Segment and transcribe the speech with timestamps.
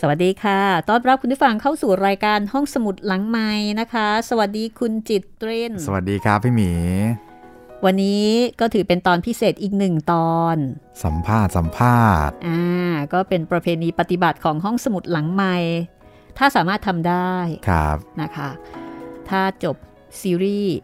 [0.00, 3.50] สวัสดีค่ะ ต้อนรับคุณผู้ฟังเข้าสู่รายการห้องสมุดหลังไม้
[3.80, 6.70] นะคะ สวัสดีคุณจิตเตรน สวัสดีครับพี่หมี
[7.84, 8.26] วันนี้
[8.60, 10.56] ก็ถือเป็นตอนพิเศษอีกหนึ่งตอน
[11.04, 12.62] สัมภาษณ์สัมภาษณ์ อ่า
[13.12, 15.54] ก็เป็นประเพณีปฏิบัติของห้องสมุดหลังไม้
[16.38, 17.34] ถ้าสามารถทำได้
[17.68, 18.50] ครับ นะคะ
[19.28, 19.76] ถ้าจบ
[20.20, 20.76] ซีรีส์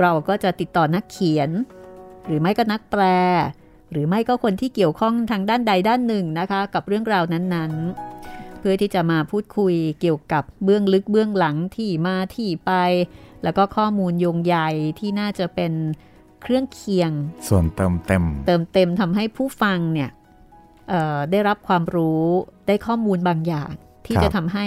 [0.00, 1.50] เราก็จะติดต่อนักเขียน
[2.26, 3.02] หรือไม่ก็นักแปล
[3.92, 8.05] หรือไม่ก็คนที่เกี่ยวข้องทางด้านใดด้านหนึ่งนะคะ กับเรื่องราวนั้นๆ
[8.58, 12.72] เพื่อที่จะมาพูดคุยเกี่ยวกับเบื้องลึกเบื้องหลังที่มาที่ไป
[13.42, 14.56] แล้วก็ข้อมูลโยงใย
[14.98, 15.72] ที่น่าจะเป็น
[16.42, 17.10] เครื่องเคียง
[17.48, 20.10] ส่วนเติมเต็ม เติมเต็มทำให้ผู้ฟังเนี่ย
[20.88, 22.24] เอ่อได้รับความรู้
[22.66, 23.70] ได้ข้อมูลบางอย่าง
[24.06, 24.66] ที่ครับจะทำให้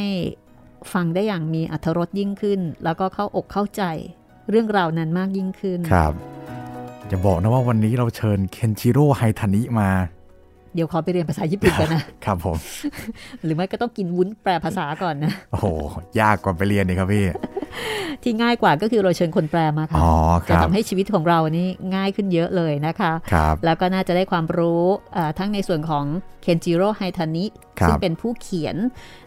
[0.94, 3.84] ฟังได้อย่างมีอรรถรสยิ่งขึ้น แล้วก็เข้าอกเข้าใจ
[4.50, 6.14] เรื่องราวนั้นมากยิ่งขึ้นครับ
[7.08, 9.90] อย่าบอกนะว่าวันนี้เราเชิญเคนจิโร่ไฮทานิมา
[10.74, 12.58] เดี๋ยวขอไปเรียนภาษาญี่ปุ่นก่อนนะ ครับผม
[13.44, 15.68] หรือไม่ก็ต้องกินวุ้นแปลภาษาก่อนนะ โอ้โห
[16.20, 17.26] ยากกว่าไปเรียนนี่ครับพี่
[18.24, 20.12] ที่ง่ายกว่าก็คือเราเชิญคนแปลมาค่ะอ๋อ
[20.48, 26.06] คจะรับทำให้ชีวิตของเรานี่ง่ายขึ้นเยอะเลยนะคะครับแล้วก็น่าจะได้ความรู้เอ่อทั้งในส่วนของ
[26.42, 27.46] เคนจิโร่ไฮทานิ
[27.80, 28.76] ครับซึ่งเป็นผู้เขียน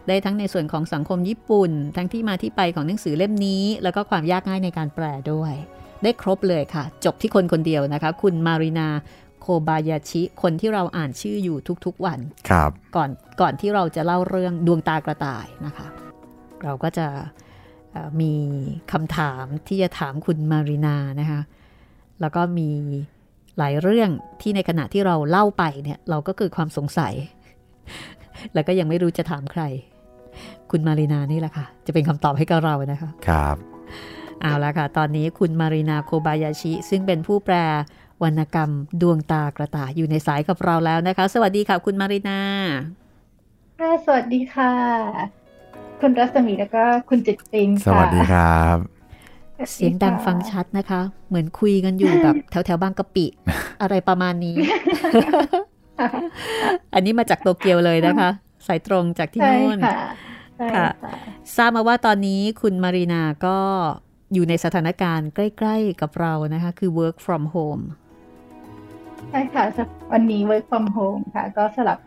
[0.08, 5.54] ได้ทั้งในส่วนของสังคมญี่ปุ่น ทั้งที่มาที่ไปของหนังสือเล่มนี้ แล้วก็ความยากง่ายในการแปลด้วย
[6.02, 8.88] ได้ครบเลยค่ะ จบที่คนคนเดียวนะคะ คุณมารินา
[9.42, 15.86] โคบายาชิ คนที่เราอ่านชื่ออยู่ทุกๆวันครับก่อนก่อนที่เราจะเล่าเรื่องดวงตากระต่ายนะคะ
[16.64, 17.06] เราก็จะ
[17.92, 18.32] เอ่อมี
[18.92, 21.40] คำถามที่จะถามคุณมารินานะคะ
[22.20, 22.70] แล้วก็มี
[23.58, 27.14] หลายเรื่องที่ในขณะที่เราเล่าไปเนี่ย เราก็เกิดความสงสัย
[28.54, 29.62] แล้วก็ยังไม่รู้จะถามใคร
[30.70, 33.56] คุณมารินานี่แหละค่ะ จะเป็นคำตอบให้กับเรานะคะ ครับ
[34.40, 37.56] เอาละค่ะ ตอนนี้คุณมารินาโคบายาชิ ซึ่งเป็นผู้แปล
[38.22, 38.70] วรรณกรรม
[39.02, 42.40] ดวงตากระต่ายอยู่ในสายกับเราแล้วนะคะ สวัสดีค่ะคุณมารินา
[43.80, 44.72] ค่ะสวัสดีค่ะ
[46.00, 48.76] คุณรัศมีแล้วก็คุณจิตติงสวัสดีครับ
[49.72, 53.26] เสียงดังฟังชัดนะคะ เหมือนคุยกันอยู่แบบแถวแถวๆบางกะปิ
[53.82, 54.56] อะไรประมาณนี้
[56.94, 58.30] อันนี้มาจากโตเกียวเลยนะคะ
[58.66, 59.96] สายตรงจากที่ใช่นู่นค่ะ
[60.56, 60.88] ใช่ค่ะค่ะ
[61.56, 63.58] ทราบมาว่าตอนนี้คุณมารีนาก็
[64.34, 67.82] อยู่ในสถานการณ์ใกล้ ๆ กับเรานะคะ คือ work from home
[69.30, 69.64] ใช่ค่ะ
[70.12, 71.98] วันนี้ work from home ค่ะ ก็สลับ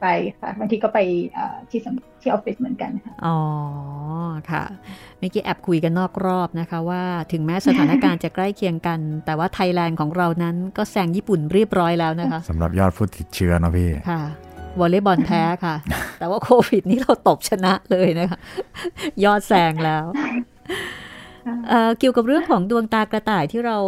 [0.00, 0.06] ไป
[0.38, 0.98] ค่ะบางทีก็ไป
[1.34, 3.38] เอ่อที่สำที่ออฟฟิศเหมือนกันค่ะ อ๋อ
[4.50, 4.64] ค่ะ
[5.18, 14.22] เมื่อกี้แอบคุยกันนอกรอบนะคะ ว่าถึงแม้สถานการณ์จะใกล้เคียงกัน แต่ว่าไทยแลนด์ของเรานั้นก็แซงญี่ปุ่นเรียบร้อยแล้วนะคะสำหรับยอดผู้ติดเชื้อเนอะพี่ ค่ะ
[14.80, 15.76] วอลเลย์บอลแพ้ค่ะ
[16.18, 18.38] แต่ว่าโควิดนี่เราตบชนะเลยนะคะ
[19.24, 20.04] ยอดแซงแล้ว
[21.68, 23.78] เอ่อเกี่ยวกับเรื่องของดวงตากระต่ายที่เรา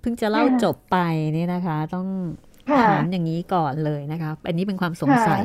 [0.00, 0.96] เพิ่งจะเล่าจบไป
[1.36, 2.06] นี่นะคะ ต้อง
[2.70, 5.42] ค่ะถามอย่างนี้ก่อนเลยนะคะอันนี้เป็นความสงสัย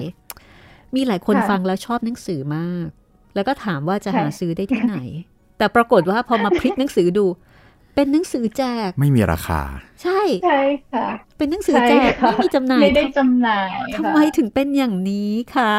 [0.95, 2.88] มีหลายคนค่ะฟังแล้วชอบหนังสือมาก
[3.35, 4.97] แล้วก็ถามว่าจะค่ะหาซื้อได้ที่ไหน
[5.57, 7.25] แต่ปรากฏว่าพอมาพลิกหนังสือดู
[7.95, 9.61] เป็นหนังสือแจก ไม่มีราคา
[10.03, 10.61] ใช่ใช่
[10.94, 11.07] ค่ะ
[11.38, 15.73] เป็นหนังสือแจกใช่ค่ะไม่มีจำหน่ายไม่ได้จำหน่ายทำค่ะไมถึงเป็นอย่างนี้คะ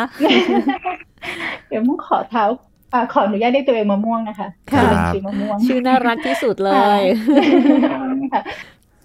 [1.68, 2.44] เดี๋ยวมุ่งขอเท้า
[2.92, 7.02] อ่าขออนุญาตเรียกตัวเองมะม่วงนะคะค่ะชื่อเล่นชื่อมะม่วงชื่อน่ารักที่สุดเลย
[8.32, 8.42] ค่ะ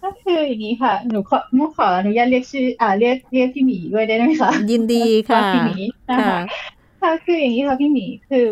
[0.03, 5.77] ก็คืออย่างนี้ค่ะ หนูขอมุ่งขออนุญาตเรียกชื่อ อ่าเรียกเรียกพี่หมีด้วยได้ไหมคะ ยินดีค่ะว่าพี่หมี
[6.09, 6.41] นะค่ะคะ
[7.01, 8.45] ค่ะคืออย่างนี้ค่ะพี่หมีคือ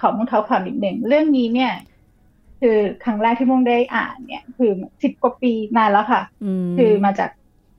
[0.00, 1.72] ขอมุ่งเท้าความนิดหนึ่งเรื่องนี้เนี่ย
[2.60, 4.70] คือครั้งแรกที่มุ่งได้อ่านเนี่ย คือ
[5.02, 7.30] สิบกว่าปีนานแล้วค่ะอืมคือมาจาก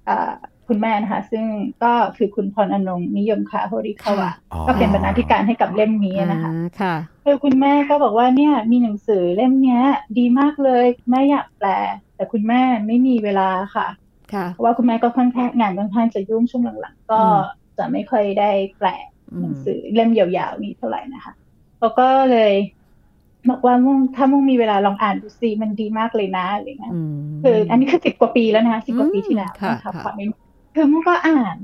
[0.09, 0.33] อ่า
[0.67, 1.43] คุณแม่นะคะ ซึ่ง
[1.83, 6.95] ก็คือคุณพรอนงค์นิยมค่ะโฮริคาวะอ๋อก็เป็นบรรณาธิการให้กับเล่มนี้นะคะอ่าค่ะ
[7.25, 9.81] คือคุณแม่ก็บอกว่าเนี่ยมีหนังสือเล่มเนี้ย
[10.17, 11.69] ดีมากเลยแม่อยากแปล
[12.15, 13.87] แต่คุณแม่ไม่มีเวลาค่ะ
[14.33, 17.29] ค่ะเพราะว่าคุณแม่ก็ค่อนข้างงานค่อนข้างจะยุ่งช่วงหลังๆ ก็อื
[17.63, 18.87] มจะไม่ค่อยได้แปล
[19.31, 21.33] อืหนัมงสือเล่มยาวๆนี้เท่าไหร่นะคะ
[21.77, 22.53] เขาก็เลย
[23.49, 27.13] บอกว่ามุ่งถ้ามุ่งมีเวลาลองอ่านดูสิมันดีมากเลยนะอะไรเงี้ยอืม
[27.43, 30.25] คืออันนี้คือสิบกว่าปีแล้วนะคะสิบกว่าปีที่แล้วค่ะนะคะค่ะความไม่
[30.77, 31.57] คือมุ่งก็อ่าน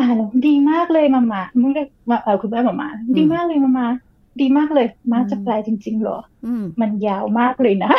[0.00, 3.86] อ่านแล้วดีมากเลยมามามุ่งเรียกมาเออคุณแม่มามาดีมากเลยมามา
[4.40, 7.92] ดีมากเลยมาจะแปลจริงๆเหรออืมมันยาวมากเลยนะ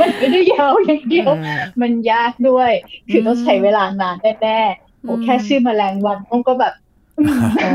[0.00, 2.70] มันไม่ได้ยาวอย่างเดียวเออมันยากด้วย
[3.10, 6.72] คืออมต้องใช้เวลานานแน่ๆโอ้อืมแค่ชื่อแมลงวันมุ่งก็แบบ
[7.18, 7.32] อืม
[7.64, 7.70] อ๋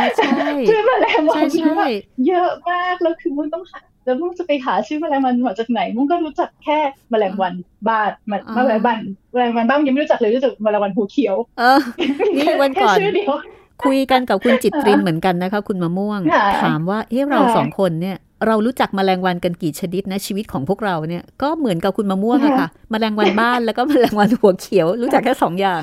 [0.00, 0.26] อใช่
[0.68, 1.84] ชื่อแมลงวัใช่นใช่
[2.26, 3.80] เยอะมากแล้วคือมุ่งต้องหา
[4.10, 6.78] แล้วมุ่งจะไปหาชื่อแมลงวันมาจากไหน มุ่งก็รู้จักแค่
[7.10, 7.52] แมลงวัน
[7.88, 8.98] บ้านแมแมลงวัน
[9.32, 11.80] แมลงวันบ้านยังไม่รู้จักเลยรู้จักแมลงวันหูเขียว เออ
[12.36, 13.32] นี่วันก่อนแค่ชื่อเดียว
[13.84, 18.16] คุยกันกับคุณจิตรินเหมือนกันนะคะ คุณมะม่วงค่ะถามว่าเอ๊ะเราค่ะสองคนเนี่ย
[18.46, 25.82] เรารู้จักแมลงวันกันกี่ชนิดนะชีวิตของพวกเราเนี่ยก็เหมือนกับคุณมะม่วงอะค่ะแมลงวันบ้านแล้วก็แมลงวันหัวเขียว รู้จักแค่สองอย่าง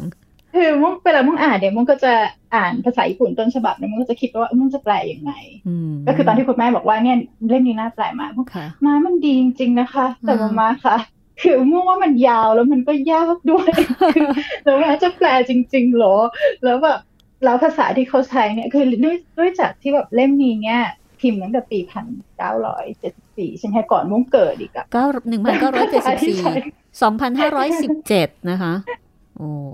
[0.57, 2.13] คือมุกเวลามุกอ่านเนี่ยมุกก็จะ
[2.55, 5.31] อ่านภาษาญี่ปุ่นต้นฉบับเนี่ยมุกก็จะคิดว่ามุกจะแปลยังไง
[5.67, 7.17] อืมก็คือตอนที่คุณแม่บอกว่าเนี่ย
[7.49, 10.97] เล่มนี้น่าแปลมากมุกค่ะมามันดีจริงๆนะคะ แต่อืมมามาค่ะ
[11.41, 13.69] คือมุกว่ามันยาวแล้วมันก็ยากด้วย
[14.15, 14.27] คือ
[14.63, 16.15] แล้วมาจะแปลจริงๆเหรอ
[16.63, 16.99] แล้วแบบ
[17.43, 20.81] แล้วภาษาที่เขาใช้เนี่ยคือด้วยด้วยจากที่แบบเล่มนี้เนี่ย
[21.19, 22.05] พิมพ์ตั้งแต่ปีพัน
[22.37, 26.53] เก้าร้อยเจ็ดสิบสี่ใช่ไหมก่อนมุกเกิดอีกอะเก้าหนึ่งพันเก้าร้อยเจ็ดสิบสี่ใช่
[27.01, 28.97] สองพันห้าร้อยสิบเจ็ดนะคะโอ้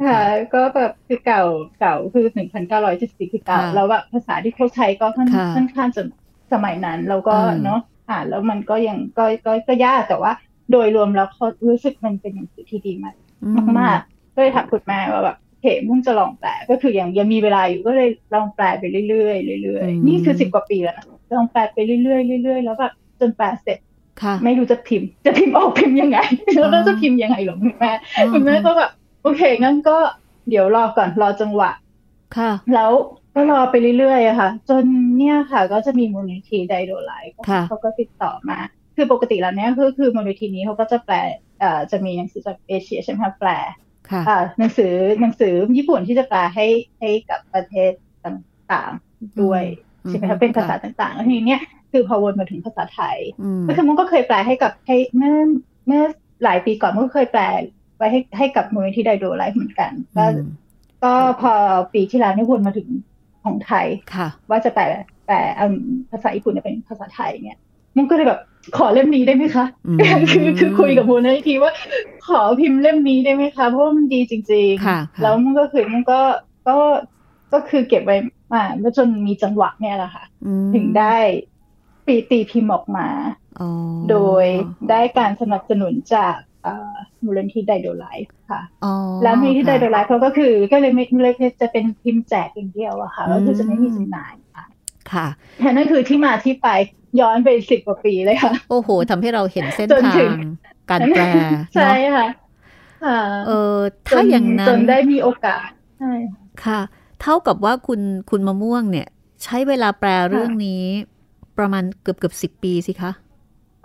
[0.06, 0.20] ค่ะ
[0.54, 1.44] ก็แบบคือเก่า
[1.80, 6.04] เก่าคือหนึ่งพันเก้าร้อยเจ็ดสิบคือเก่าค่ะแล้วแบบภาษาที่เขาใช้ก็ค่อนค่ะค่อนข้างจะ
[6.54, 7.80] สมัยนั้นแล้วก็อืมเนาะ
[8.10, 10.32] อ่านแล้วมันก็ยังก็ก็ก็ยากแต่ว่า
[10.72, 13.50] โดยรวมแล้วเขารู้สึกมันเป็นหนังสือที่ดีมากอื
[13.80, 21.06] มากๆก็เลยถามคุณแม่ว่าแบบโอเคมุ่งจะลองแปลก็คือยังยังมีเวลาอยู่ก็เลยลองแปลไปเรื่อยๆเรื่อยๆนี่คือสิบกว่าปีแล้วนะ
[21.38, 23.80] ลองแปลไปเรื่อยๆเรื่อยๆแล้วแบบจนแปลเสร็จ
[24.22, 26.20] ค่ะไม่รู้จะพิมพ์ จะพิมพ์ออกพิมพ์ยังไง
[26.60, 27.92] แล้วเราจะพิมพ์ยังไงหรอคุณแม่
[28.34, 28.92] คุณแม่ก็แบบ
[29.24, 29.98] โอเค งั้นก็
[30.50, 31.72] เดี๋ยวรอก่อนรอจังหวะ
[32.38, 32.92] ค่ะ แล้ว
[33.36, 34.84] ก็รอไปเรื่อยๆอะค่ะ จน
[35.18, 38.60] เนี่ยค่ะ ก็จะมีมูลนิธิไดโดไลท์ค่ะเขาก็ติดต่อมา
[38.96, 41.16] คือปกติแล้วเนี่ยคือคือมูลนิธินี้เขาก็จะแปล
[41.60, 43.50] เอ่อจะมีหนังสือจากเอเชียใช่ไหมคะแปล
[44.12, 46.68] ค่ะอ่าหนังสือหนังสือญี่ปุ่นที่จะแปลให้
[47.00, 47.92] ให้กับประเทศ
[48.26, 49.64] ต่างๆด้วย
[50.06, 51.62] อืมใช่ไหมคะเป็นภาษาต่างๆแล้วทีนี้เนี่ย
[51.92, 55.36] คือพอวนมาถึงภาษาไทยอืมก็คือมันก็เคยแปลให้กับให้เมื่อ
[55.88, 56.04] เมื่อ
[56.44, 60.48] หลายปีก่อนมันก็เคยแปลไว้ให้ให้กับมูลนิธิไดโดไลฟ์เหมือนกัน ก็อืม
[61.04, 61.54] ก็พอ
[61.94, 62.88] ปีที่แล้วนี่วนมาถึง
[63.44, 64.84] ของไทยค่ะว่าจะแปล
[65.26, 65.68] แปลเอา
[66.12, 67.60] ภาษาญี่ปุ่นเนี่ยเป็นภาษาไทยเนี่ย
[67.98, 68.40] มันก็เลยแบบ
[68.78, 69.98] ขอเล่มนี้ได้ไหมคะอืม
[70.32, 71.72] คือคือคุยกับมูลนิธิว่า
[72.28, 76.20] ขอพิมพ์เล่มนี้ได้ไหมคะ เพราะว่ามันดีจริงค่ะๆแล้วมันก็คือมันก็
[76.68, 76.78] ก็
[77.54, 78.18] ก็คือเก็บไว้
[78.54, 81.16] มาแล้วจนมีจังหวะเนี่ยแหละค่ะอืมถึงได้
[82.06, 83.08] ปีตีพิมพ์ออกมา
[83.60, 83.70] อ๋อ
[84.10, 84.46] โดย
[84.90, 86.53] ได้การสนับสนุนจากเอ่อ
[87.26, 88.94] มูลนิธิไดโดไลฟ์ค่ะอ๋อ
[89.24, 94.66] แล้วมูลนิธิไดค่ะโดไลฟ์เขาก็คือก็เลยไม่เลยจะเป็นพิมพ์แจกอย่างเดียวอะค่ะก็คือจะไม่มีจำหน่ายค่ะ
[95.12, 95.28] ค่ะ
[95.72, 96.68] นั่นคือที่มาที่ไป
[97.20, 100.36] ย้อนไปสิบกว่าปีเลยค่ะ โอ้โหทำให้เราเห็นเส้นจนทาถึงง
[100.90, 101.24] การแปล
[101.76, 102.28] ใช่เนาะค่ะ
[103.06, 103.78] ค่ะเออ
[104.08, 105.70] ถ้าอย่างนั้จนนได้มีโอกาส
[106.00, 106.80] ใช่ค่ะค่ะ
[107.22, 109.08] เท่ากับว่าคุณคุณมะม่วงเนี่ย
[109.44, 110.84] ใช้เวลาแปลเรื่องนี้
[111.58, 113.12] ประมาณเกือบเกือบสิบปีสิคะ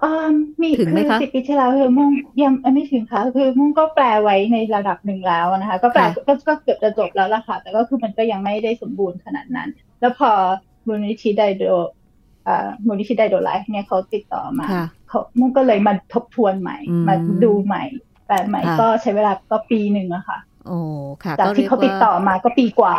[0.03, 2.11] อ่ามีถึงไหมคือคะสิบปีที่แล้วคือมุ่ง
[2.43, 9.69] ยังไม่ถึงค่ะคือมุ่งก็แปลไว้ในระดับหนึ่งแล้วนะคะ ก็แปลค่ะก็ก็เกือบจะจบแล้วล่ะค่ะ แต่ก็คือมันก็ยังไม่ได้สมบูรณ์ขนาดนั้น
[10.01, 10.31] แล้วพอ
[10.87, 11.65] มูลนิธิไดโด
[12.49, 17.15] อ่ามูลนิธิไดโดไลฟ์เนี่ยเขาติดต่อมาค่ะเขามุ่งก็เลยมาทบทวนใหม่อืมมา
[17.45, 17.83] ดูใหม่
[18.27, 20.79] แปลใหม่ค่ะก็ใช้เวลาก็ปีหนึ่งอะค่ะโอ้
[21.25, 22.97] ค่ะจากก็ที่เรียกเขาติดต่อว่ามาก็ปีกว่า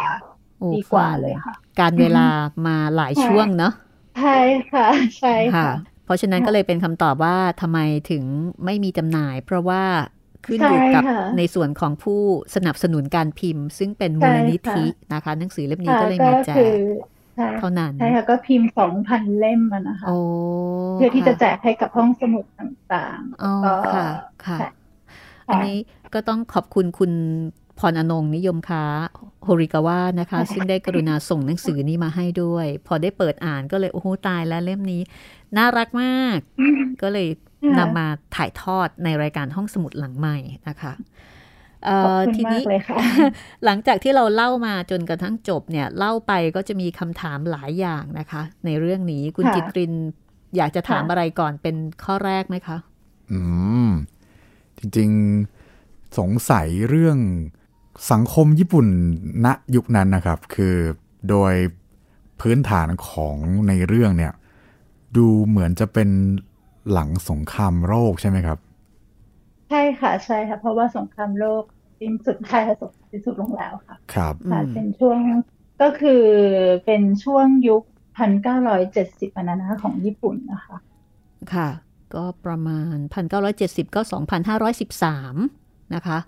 [0.60, 2.25] โอ้ปีกว่าฟังเลยค่ะ การเวลา
[2.68, 3.74] มาหลายช่วงเนาะ
[4.19, 4.38] ใช่
[4.74, 4.88] ค่ะ
[5.19, 5.69] ใช่ค่ะค่ะ
[6.09, 7.79] เพราะฉะนั้นค่ะก็เลยเป็นคำตอบว่าทำไม
[8.11, 8.23] ถึง
[8.65, 9.83] ไม่มีจำหน่าย เพราะว่า
[10.45, 12.21] ขึ้นอยู่ใช่กับค่ะในส่วนของผู้
[12.56, 16.75] สนับสนุนการพิมพ์ ซึ่งเป็นมูลนิธินะคะ หนังสือเล่มนี้ค่ะก็เลยก็มีแจคืกอ
[17.35, 20.17] ใช่เท่านั้นใช่ค่ะก็พิมพ์สองพันเล่มอะนะคะโอ้
[20.94, 24.07] เพื่อที่จะแจค่กให้กับห้องสมุดต่างอ๋อก็ค่ะ
[24.45, 24.69] ค่ะค่ะ
[25.51, 25.77] อันนี้
[26.13, 27.12] ก็ต้องขอบคุณคุณ
[27.79, 28.83] พรอนงนิยมค้า
[29.43, 35.01] โฮริกาวะนะคะ ซึ่งได้กรุณาส่งหนังสือนี้มาให้ด้วย พอได้เปิดอ่านก็เลย โอ้โหตายแล้วเล่มนี้
[35.57, 36.37] น่ารักมาก
[37.01, 37.27] ก็เลย
[37.63, 40.37] ค่ะนำมาถ่ายทอดในรายการห้องสมุดหลังใหม่
[40.67, 40.93] นะคะ
[41.85, 42.97] เอ่ขอบอคุณทีมานี้กเลยค่ะ
[43.65, 49.93] หลังจากที่เราเล่ามาจนกระทั่งจบเนี่ย เล่าไปก็จะมีคำถามหลายอย่างนะคะ ในเรื่องนี้คุณค่ะจิตริน
[50.57, 52.77] อยากจะถามค่ะอะไรก่อนเป็นข้อแรกไหมคะ
[53.31, 53.39] อื
[53.88, 53.89] ม
[54.77, 55.09] จริง
[55.59, 57.17] ๆ สงสัยเรื่อง
[58.12, 58.88] สังคมญี่ปุ่น
[59.46, 60.75] ณยุคนั้นนะครับ คือ
[61.29, 61.53] โดย
[62.41, 63.36] พื้นฐานของ
[63.68, 64.34] ในเรื่องเนี่ย
[65.18, 66.10] ดูเหมือนจะเป็น
[66.91, 68.58] หลังสงครามโลกใช่ไหมครับ
[69.70, 71.63] ใช่ค่ะใช่ค่ะเพราะว่าสงครามโลก
[72.00, 72.75] สิ้นสุดใช่ค่ะ
[73.12, 75.18] สิ้นสุดลงแล้วค่ะ ครับอืมค่ะเป็นช่วง
[75.82, 76.24] ก็คือ
[76.86, 77.84] เป็นช่วงยุค
[78.18, 80.77] พันเก้าร้อยเจ็ดสิบนะนะคะของญี่ปุ่นนะคะ
[81.53, 81.70] ค่ะ
[82.15, 82.96] ก็ประมาณ
[83.46, 84.01] 1970ก็
[84.77, 86.20] 2,513นะคะค่ะ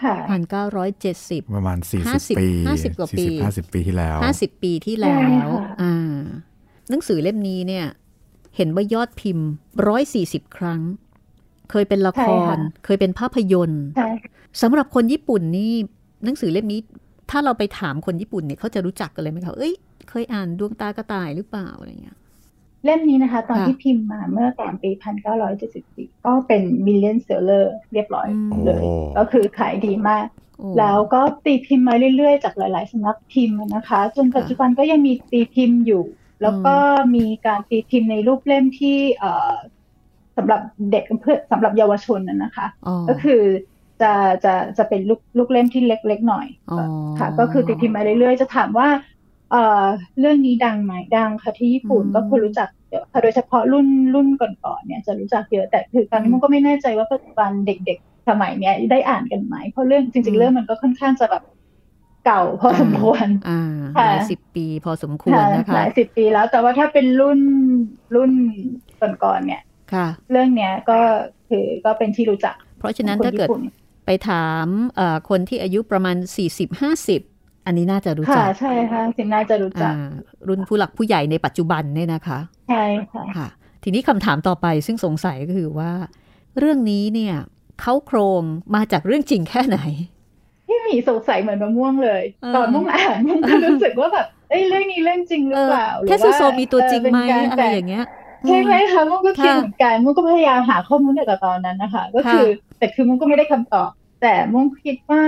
[0.00, 5.16] 1,970 ประมาณห้าสิบ40 ปีห้าสิบกว่าปี40 50 ปีที่แล้ว 50 ปีที่แล้
[5.46, 5.48] ว
[5.82, 6.18] อ่า
[6.90, 7.86] หนังสือเล่มนี้เนี่ย
[8.56, 9.48] เห็นว่ายอดพิมพ์
[10.02, 10.80] 140 ครั้ง
[11.70, 14.08] เคยเป็นละคร เคยเป็นภาพยนตร์ใช่
[14.62, 15.72] สำหรับคนญี่ปุ่นนี่
[16.24, 16.80] หนังสือเล่มนี้
[17.30, 19.74] ถ้าเราไปถามคนญี่ปุ่นเนี่ยเขาจะรู้จักกันเลยไหมคะเอ้ย
[20.10, 22.16] เคยอ่านดวงตากระต่ายหรือเปล่าอะไรเงี้ย
[22.84, 30.26] เล่มนี้นะคะ ตอนค่ะที่พิมพ์มาเมื่อตอนปีพันเก้าร้อยเจ็ดสิบสี่ก็เป็น million seller เรียบร้อยอืมเลยโอ้ก็คือขายดีมาก
[30.58, 36.04] โอ้แล้วก็ตีพิมพ์มาเรื่อยๆ จากหลายๆสำนักพิมพ์นะคะ จนปัจจุบันก็ยังมีตีพิมพ์อยู่
[36.42, 36.74] แล้วก็
[37.16, 39.54] มีการตีพิมพ์ในรูปเล่มที่เอ่อ
[40.36, 40.60] สำหรับ
[40.90, 43.42] เด็กเพื่อสำหรับเยาวชนนะนะคะอ๋อก็คือ
[44.02, 44.12] จะ
[44.44, 46.78] จะจะเป็นลูกลูกเล่มที่เล็กๆหน่อยอ๋อ
[47.18, 48.88] ค่ะ ก็คือตีพิมพ์มาเรื่อยๆ จะถามว่า
[49.50, 49.84] เอ่อ
[50.20, 61.44] เรื่องนี้ดังไหมดังค่ะที่ญี่ปุ่นอืมก็คนรู้จักเยอะค่ะโดยเฉพาะรุ่นรุ่นก่อนๆเนี่ยจะรู้จักเยอะแต่คือตอนนี้มันก็ไม่แน่ใจว่าปัจจุบันเด็กๆสมัยเนี้ยได้อ่านกันไหมเพราะเรื่องจริง ๆ เรื่องมันก็ค่อนข้างจะแบบ
[62.26, 63.60] เก่าพอสมควรอ่า
[63.96, 67.40] หค่ะลายสิบปีพอสมควรนะคะหลายสิบปีแล้วแต่ว่าถ้าเป็นรุ่น
[68.14, 68.32] รุ่น
[69.24, 70.98] ก่อนๆเนี่ยค่ะ เรื่องเนี้ยก็
[71.48, 73.62] คือก็เป็นที่รู้จัก เพราะฉะนั้นของคถ้าเกิดญี่ปุ่น
[74.06, 74.66] ไปถาม
[74.96, 76.16] เอ่อคนที่อายุประมาณ
[76.80, 77.39] 40-50
[77.70, 80.10] อันนี้น่าจะรู้ค่ะจักใช่ค่ะสิน่าจะรู้จักอ่า
[80.48, 83.48] รุ่นผู้หลักผู้ใหญ่ในปัจจุบันเนี่ยนะคะ ใช่ค่ะค่ะ
[83.82, 85.90] ทีนี้คำถามต่อไปซึ่งสงสัยก็คือว่า
[86.58, 87.34] เรื่องนี้เนี่ย
[87.80, 88.42] เขาโครง
[88.74, 89.78] มาจากเรื่องจริงแค่ไหน
[90.66, 98.06] พี่หมีสงสัยเหมือนมะม่วงเลยเออตอนม่วงอ่านม่วงก็รู้สึกว่าแบบเอ้ยเรื่องนี้เรื่องจริงหรือเปล่าหรือแค่ว่าโซมีตัวจริงไหมเเป็นกาอะไรแต่งอย่างเงี้ย
[98.46, 102.46] ใช่ไหมคะม่วงก็คิดค่ะเหมือนกันม่วงก็พยายามหาข้อมูลในตอนนั้นนะคะ ก็คือ
[102.78, 103.90] แต่คือม่วงก็ไม่ได้คำตอบ
[104.22, 105.22] แต่ม่วงคิดว่า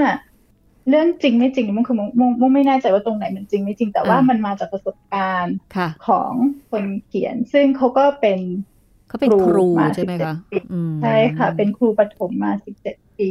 [0.89, 6.33] เรื่องจริงไม่จริงม่วงคือม่วงม่วงม่วงไม่แน่ใจว่าตรงไหนมันจริงไม่จริง แต่ว่ามันมาจากประสบการณ์ค่ะของ
[6.71, 8.39] คนเขียน ซึ่งเขาก็เป็น
[9.09, 12.51] เขาเป็นคครูรูมาใช่ไหมคะ17ปีอืมใช่ค่ะ เป็นครูประถมมา
[12.85, 13.29] 17ปี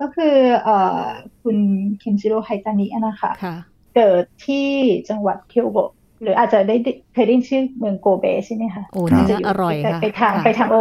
[0.00, 1.04] ก็คือเอ่อ
[1.42, 1.56] คุณ
[1.98, 3.56] เคนจิโร่ไฮตานินะคะค่ะ
[3.96, 4.68] เกิดที่
[5.08, 5.78] จังหวัดเคียวโบ
[6.22, 6.76] หรืออาจจะได้
[7.14, 10.76] เคยได้ยินชื่อเมืองโกเบใช่ไหมคะโอ้ครับเนื้ออร่อยไปค่ะไปทางค่ะไปทางโอ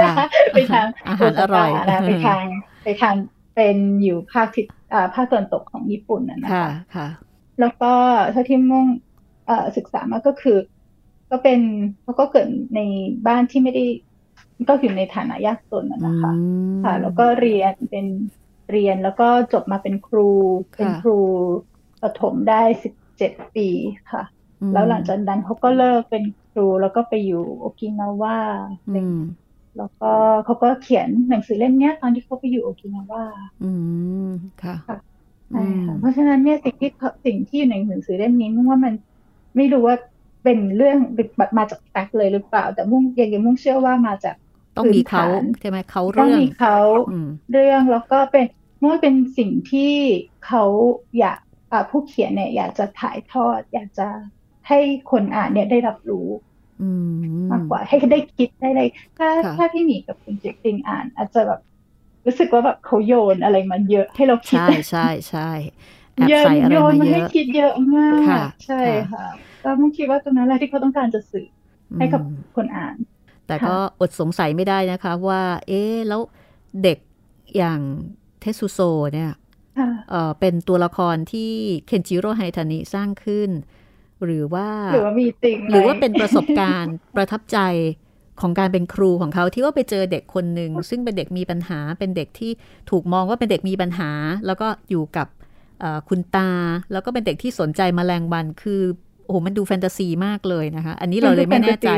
[0.00, 2.42] ค่ะไปทางอาหารอร่อยโซากะนะไปทาง
[2.84, 3.14] ไปทาง
[3.54, 7.06] เป็นอยู่ภาคทิศอ่าภาคตะวันตกของญี่ปุ่นนะนะค่ะคะค่ะ
[7.60, 7.92] แล้วก็
[8.32, 8.86] เท่าที่มุ่ง
[9.46, 10.58] เอ่อศึกษามาก็คือ
[11.30, 11.60] ก็เป็น
[12.02, 12.80] เขาก็เกิดใน
[13.26, 13.84] บ้านที่ไม่ได้
[14.68, 16.40] ก็อยู่ในฐานะยากจนนะนะคะอื
[16.78, 18.06] มค่ะ แล้วก็เรียนเป็น
[18.70, 20.28] เรียนแล้วก็จบมาเป็นครู
[20.76, 21.18] เป็นครู
[22.02, 23.68] ประถมได้สิบเจ็ดปี
[24.12, 24.22] ค่ะ
[24.60, 28.38] อืมแล้วหลังจากนั้นเขาก็เลิกเป็นครูแล้วก็ไปอยู่โอกินาวา
[28.88, 29.16] อืม
[29.76, 30.06] แล้วก็
[30.44, 33.24] เขาก็เขียนหนังสือเล่มเนี้ยตอนที่เขาไปอยู่โอกินาวา
[33.60, 33.64] อื
[34.18, 34.28] ม
[34.58, 34.96] ค่ะค่ะ
[35.50, 38.94] อืใช่มค่ะเพราะฉะนั้นเนี่ยสิ่งที่เขาสิ่งที่อยู่ในหนังสือเล่มนี้มุ่งว่ามัน
[39.56, 39.96] ไม่รู้ว่า
[40.42, 40.96] เป็นเรื่อง
[41.38, 44.34] แบบมาจากแฟกต์เลยหรือเปล่า แต่มุ่งยังยังมุ่งเชื่อว่ามาจาก
[44.76, 46.76] ต้องมีเขาพื้นฐานใช่ไหมเขาต้องเรื่องมีเขา
[47.06, 48.44] อืมเรื่องแล้วก็เป็น
[48.80, 49.80] มุ่งว่าเป็นสิ่งที่
[50.40, 50.62] เขา
[51.18, 51.38] อยาก
[51.70, 54.02] อ่าผู้เขียนเนี่ย อยากจะถ่ายทอด อยากจะ
[54.68, 54.78] ให้
[55.10, 61.60] คนอ่านเนี่ยได้รับรู้อื มมากกว่าให้ได้คิดได้เลยถ้าค่ะถ้าพี่หมีกับคุณเจคติงอ่าน อาจจะแบบ
[62.26, 65.40] รู้สึกว่าแบบเขาโยนอะไรมาเยอะให้เราคิด ใช่ใช่ใช่
[66.16, 68.74] แอบเยอะใส่อะไรโยนมามาเยให้อะคิดเยอะมากค่ะใช่
[69.10, 69.24] ค่ะ
[69.62, 71.46] ก็มุ่งคิดว่าตรงนั้นแหละที่เขาต้องการจะสื่อ
[71.98, 72.96] ให้กับอืมคนอ่าน
[73.46, 76.20] แต่ก็อดสงสัยไม่ได้นะคะว่า เอ๊ะแล้ว
[76.82, 76.98] เด็ก
[77.56, 77.80] อย่าง
[78.40, 78.80] เทสุโซ
[79.14, 79.32] เนี่ย
[79.76, 81.52] ค่ะเอ่อเป็นตัวละครที่
[81.86, 83.50] เคนจิโร่ไฮทานิสร้างขึ้น
[84.24, 87.58] หรือว่าหรือว่ามีจริงไหมหรือว่าเป็นประสบการณ์ประทับใจ
[88.40, 92.50] ของการเป็นครูของเขาที่ว่าไปเจอเด็กคนหนึ่งซึ่งเป็นเด็กมีปัญหา เป็นเด็กที่
[92.90, 94.10] ถูกมองว่าเป็นเด็กมีปัญหา
[94.46, 95.28] แล้วก็อยู่กับ
[95.80, 96.50] เอ่อคุณตา
[96.92, 98.82] แล้วก็เป็นเด็กที่สนใจแมลงวันคือ
[99.24, 101.90] โอ้โหมันดูแฟนตาซีมากเลยนะคะ อันนี้เราเลยไม่แน่ใจ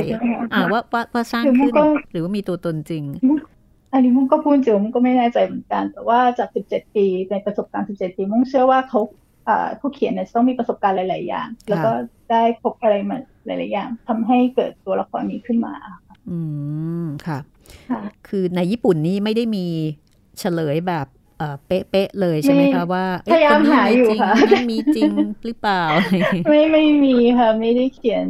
[0.54, 1.72] อ่าว่าว่าว่าสร้างขึ้น
[2.10, 3.04] หรือว่ามีตัวตนจริง
[3.92, 9.25] อันนี้มุ่งก็พูดจริงมุ่งก็ไม่แน่ใจเหมือนกัน แต่ว่าจาก 17 ปีในประสบการณ์ 17 ปีมุ่งเชื่อว่าเขาอ่า
[9.80, 11.90] ผู้เขียนเนี่ยต้องมีประสบการณ์หลาย ๆ อย่าง แล้วก็
[12.30, 15.74] ได้พบอะไรมาหลาย ๆ อย่างทำให้เกิดตัวละครนี้ขึ้นมา
[16.30, 16.38] อื
[17.04, 17.38] มค่ะ
[17.90, 19.66] ค่ะ คือในญี่ปุ่นนี่ไม่ได้มี
[20.38, 21.06] เฉลยแบบ
[21.38, 25.12] เอ่อเป๊ะๆเลยใช่ไหมคะว่าเอ๊ะพยายามคนนี้หาอยู่จริงค่ะคนนี้มีจริง
[25.44, 28.26] หรือเปล่าอะไรอย่างเงี้ยไม่ไม่มีค่ะ ไม่ได้เขียน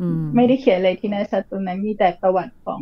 [0.00, 2.80] อืมไม่ได้เขียนอะไรที่แน่ชัดตรงนั้นมีแต่ประวัติของ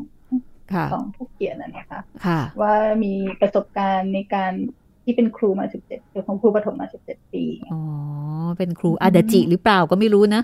[0.73, 4.53] ค่ะของผู้เขียนนะนะคะค่ะว่ามีประสบการณ์ในการ
[5.07, 7.81] ที่เป็นครูมา17คือของครูประถมมา17ปี อ๋อ
[8.59, 10.43] เป็นครูอาดาจิหรือเปล่าก็ไม่รู้นะ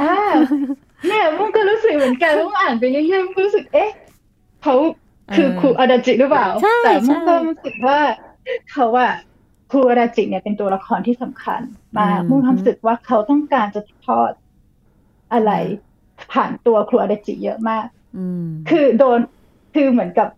[0.00, 0.14] อ่า
[1.06, 3.90] เนี่ยมุ่งก็รู้สึกเหมือนกันมุ่งอ่านไปเรื่อยๆมุ่งก็รู้สึกเอ๊ะ
[4.62, 4.74] เขา
[5.36, 7.98] คือเออครูอาดาจิหรือเปล่าใช่แต่มุ่งก็ใช่รู้สึกว่า
[8.72, 9.12] เขาอะ
[9.70, 11.60] ครูอาดาจิเนี่ยเป็นตัวละครที่สำคัญ
[11.98, 14.32] มากอืมมุ่งรู้สึกว่าเขาต้องการจะทอด
[15.32, 15.52] อะไร
[16.32, 19.18] ผ่านตัวครูอาดาจิเยอะมากอืมคือโดน
[19.74, 20.28] คือเหมือนกับ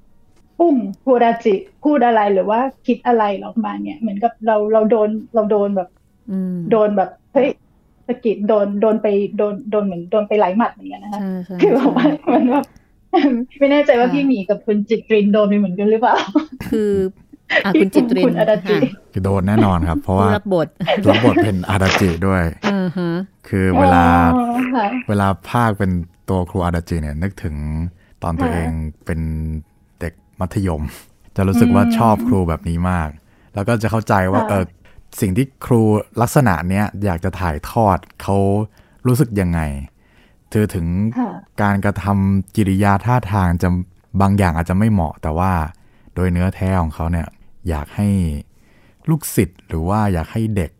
[0.59, 1.55] ปุ้งครูอาดาจิ
[1.85, 5.89] พูดอะไรหรือว่าคิดอะไรออกมาเนี่ย เหมือนกับเราเราโดนเราโดนแบบ
[6.31, 7.49] อืมโดนแบบเฮ้ย
[8.09, 9.07] สะกิดโดนโดนไป
[9.39, 12.65] โดนโดนเหมือนโดนไปไหลหมัดเหมือนกันนะคะใช่ใช่คือแบบว่ามันแบบ
[13.59, 16.17] ไม่แน่ใจว่าค่ะพี่หมีกับคุณจิตรินโดนไปเหมือนกันหรือเปล่า
[16.69, 16.93] คือ
[17.65, 20.69] อะคุณจิตรินคุณอาดาจิค่ะคือโดนแน่นอนครับ เพราะผู้ว่ารับบท
[21.09, 23.11] รับบทเป็นอาดาจิด้วยอ่าฮะ
[23.49, 24.05] คือเวลา
[24.35, 24.45] อ๋อ
[24.75, 25.91] ค่ะเวลาภาคเป็น
[26.29, 27.55] ตัวครูอาดาจิเนี่ย นึกถึง
[28.23, 28.73] ตอนตัวค่ะเอง
[29.07, 29.72] เป็นเด็ก
[30.43, 30.83] มัธยม
[31.37, 33.09] จะรู้สึกว่าอืมชอบครูแบบนี้มาก
[33.55, 34.65] แล้วก็จะเข้าใจว่าค่ะเออ
[35.21, 35.83] สิ่งที่ครู
[36.21, 38.37] ลักษณะเนี้ยอยากจะถ่ายทอดเขา
[39.07, 39.61] รู้สึกยังไง
[40.53, 40.87] ถือถึง
[41.19, 41.31] ค่ะ
[41.63, 43.69] การกระทำกิริยาท่าทางจะ
[44.21, 45.53] บางอย่างอาจจะไม่เหมาะ แต่ว่า
[46.15, 47.29] โดยเนื้อแท้ของเขาเนี่ย
[47.69, 48.09] อยากให้
[49.11, 50.71] ลูกศิษย์หรือว่าอยากให้เด็ก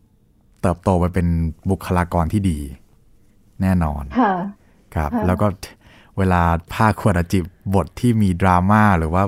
[0.61, 1.27] เติบโตไปเป็น
[1.69, 2.59] บุคลากรที่ดี
[3.61, 4.33] แน่นอนค่ะ
[4.95, 5.47] ครับค่ะแล้วก็
[6.17, 6.41] เวลา
[6.73, 7.43] ภาคควรจิบ
[7.75, 9.23] บทที่มีดราม่าหรือว่า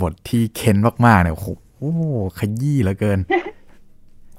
[0.00, 0.76] บทที่เค้น
[1.06, 2.02] มากๆเนี่ยโอ้โห
[2.38, 3.18] ขยี้เหลือเกิน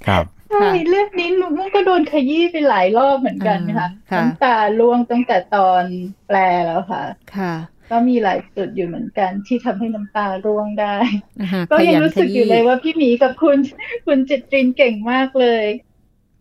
[0.08, 5.84] ครับใช่เรื่องนี้หนูมันก็โดนขยี้ไปหลายรอบเหมือนกันค่ะอ่าค่ะน้ำตาร่วงตั้งแต่ตอน
[6.28, 7.04] แปลแล้วค่ะ
[7.36, 7.54] ค่ะ
[7.92, 10.96] ก็มีหลายจุดอยู่เหมือนกัน ที่ทำให้น้ำตาร่วงได้
[11.42, 13.58] นะคะก็ขยังยันรู้ขสึกอยี้ยู่เลยว่าพี่หมีกับคุณ
[14.06, 15.64] คุณจิตรินเก่งมากเลย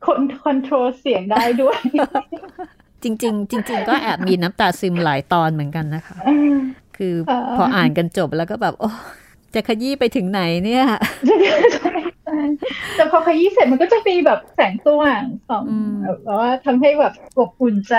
[0.06, 1.80] คนคอนโทรลเสียงได้ด้วย
[3.02, 6.16] จริง ๆ จริง ๆ ก็แอบมีน้ำตาซึมหลายตอนเหมือนกันนะคะ
[6.98, 8.90] คือค่ะพออ่านกันจบแล้วก็แบบโอ้
[9.54, 10.84] จะขยี้ไปถึงไหนเนี่ย
[11.26, 11.92] ใช่
[12.24, 12.40] ใช่
[12.96, 17.96] แต่พอขยี้เสร็จมันก็จะมีแบบแสงสว่างส่องอืมแบบว่าทำให้แบบอบอุ่นใจ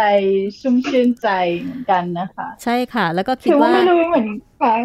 [0.60, 1.30] ชุ่มชื่นใจ
[1.62, 4.28] เหมือนกันนะคะ ใช่ค่ะ แล้วก็คิดคือว่าว่าไม่รู้เหมือน
[4.62, 4.76] ค่ะ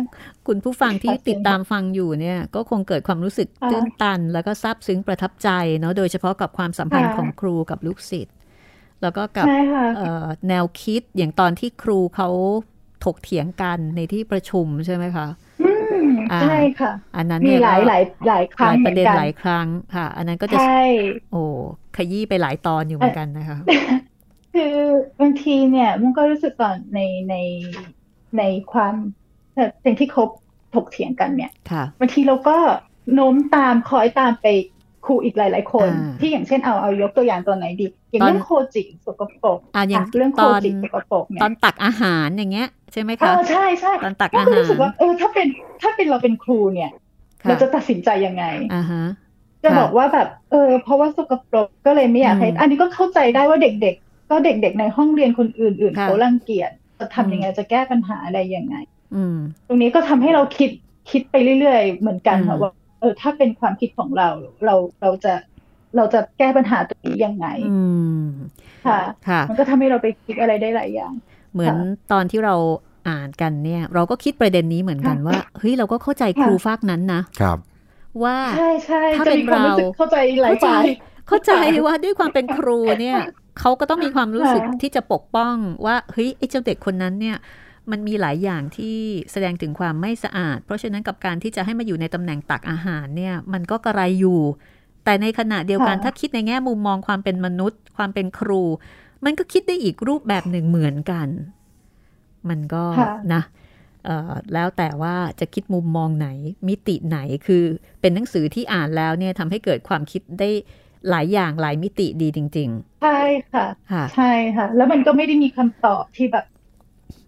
[0.46, 8.34] คุณผู้ฟังที่ค่ะติดตามฟังอยู่เนี่ย ก็คงเกิดความรู้สึกค่ะตื้นตัน แล้วก็ซาบซึ้งประทับใจเนาะโดยเฉพาะกับความสัมพันธ์ค่ะของครูกับลูกศิษย์
[9.02, 12.28] แล้วก็กับใช่ค่ะเอ่อแนวคิดอย่างตอนที่ครูเขา
[13.04, 15.26] ถกเถียงกันในที่ประชุมใช่ไหมคะ
[15.62, 15.70] อื
[16.04, 20.84] มอ่าใช่ค่ะ อันนั้นมีเนี่ยหลายก็หลายหลายคหรั้งลายเหปมืระอนเด็นกันหลายครั้งค่ะ อันนั้นก็จะใช่
[21.32, 21.42] โอ้
[21.96, 23.58] ขยี้ไปหลายตอนอยู่เหมือนกันนะคะ
[24.54, 24.76] คือ
[25.20, 27.34] บางทีเนี่ยมันก็รู้สึกก่อนในใน
[28.38, 28.42] ใน
[28.72, 28.94] ความ
[29.84, 30.24] สิ่งที่เขา
[30.74, 32.56] ถกเถียงกันเนี่ยค่ะบางทีเราก็
[33.14, 34.46] โน้มตามคอยตามไป
[35.04, 45.46] ครูอีกหลาย ๆ คนอ่าที่อย่างเช่นเอาเอายกตัวอย่างตัวไหนดี อย่างตอนเรื่องโคจิสกปรกอะอย่างเรื่องโคตอนจิสกปรกเนี่ตอยนตักอาหารอย่างเงี้ยใช่ไหมเอคะอใช่ใช่ตอนตักก็อาหารรู้สึกว่าเออถ้าเป็น
[45.82, 46.90] ถ้าเป็นเราเป็นครูเนี่ย
[47.42, 48.44] ค่ะเราจะตัดสินใจยังไง
[48.74, 49.04] อ่าฮะ
[49.62, 58.76] จะค่ะบอกว่าแบบเออเพราะว่าสกปรกก็เลยไม่อยากให้อืมอันนี้ก็เข้าใจได้ว่าเด็ก ๆ ก็เด็ก ๆ ในห้องเรียนคนอื่นๆค่ะเขารังเกียจจะทำยังไงจะแก้ปัญหาอะไรยังไง
[59.14, 60.70] อืมตรงนี้ก็ทำให้เราคิด
[61.10, 64.28] คิดไปเรื่อย ๆ เหมือนกันค่ะอืมว่าเออถ้าเป็นความคิดของเรา
[64.64, 65.34] เราเราจะ
[65.96, 67.78] เราจะแก้ปัญหาตรงนี้ยังไงอื
[68.24, 68.28] ม
[68.86, 71.12] ค่ะค่ะ มันก็ทำให้เราไปคิดอะไรได้หลายอย่าง
[71.52, 71.76] เหมือน
[72.12, 72.54] ตอนที่เรา
[73.08, 77.58] อ่านกันเนี่ย เราก็คิดประเด็นนี้เหมือนกันว่าเฮ้ยเราก็เข้าใจครูค่ะฝากนั้นนะครับ
[78.22, 80.84] ว่าใช่ใช่ถ้าจะเป็นมีความรู้สึกเราเข้าใจหลายเข้าใจฝ่าย
[81.28, 81.52] เข้าใจ
[81.86, 83.18] ว่าด้วยความเป็นครูเนี่ย
[83.60, 85.54] เขาก็ต้องมีความรู้สึกค่ะที่จะปกป้อง
[85.86, 87.36] ว่าเฮ้ยไอ้เจ้าเด็กคนนั้นเนี่ย
[87.90, 88.96] มันมีหลายอย่างที่
[89.32, 94.40] แสดงถึงความไม่สะอาด เพราะฉะนั้นกับการที่จะให้มาอยู่ในตำแหน่งตักอาหารเนี่ยมันก็กระไรอยู่
[95.04, 98.62] แต่ในขณะเดียวกันค่ะถ้าคิดในแง่มุมมองความเป็นมนุษย์ ความเป็นครู
[99.24, 101.28] มันก็คิดได้อีกรูปแบบหนึ่งเหมือนกัน
[102.48, 103.42] มันก็ค่ะนะ
[104.04, 106.28] เอ่อแล้วแต่ว่าจะคิดมุมมองไหน
[106.68, 107.64] มิติไหนคือ
[108.00, 110.50] เป็นหนังสือที่อ่านแล้วเนี่ยทำให้เกิดความคิดได้
[111.10, 112.70] หลายอย่างหลายมิติดีจริง
[113.02, 113.18] ใช่
[113.52, 116.44] ค่ะๆค่ะ ใช่ค่ะ แล้วมันก็ไม่ได้มีคำตอบที่แบบ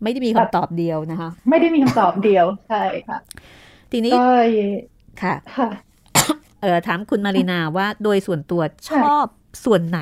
[0.02, 3.18] ไม่ได้มีคำตอบเดียวนะคะ ไม่ได้มีคำตอบเดียวใช่ค่ะ
[3.92, 4.26] ทีนี้ก็
[5.22, 5.70] ค่ะค่ะ
[6.62, 9.24] เออถามคุณมารินาว่าโดยส่วนตัวชอบ
[9.64, 10.00] ส่วนไหน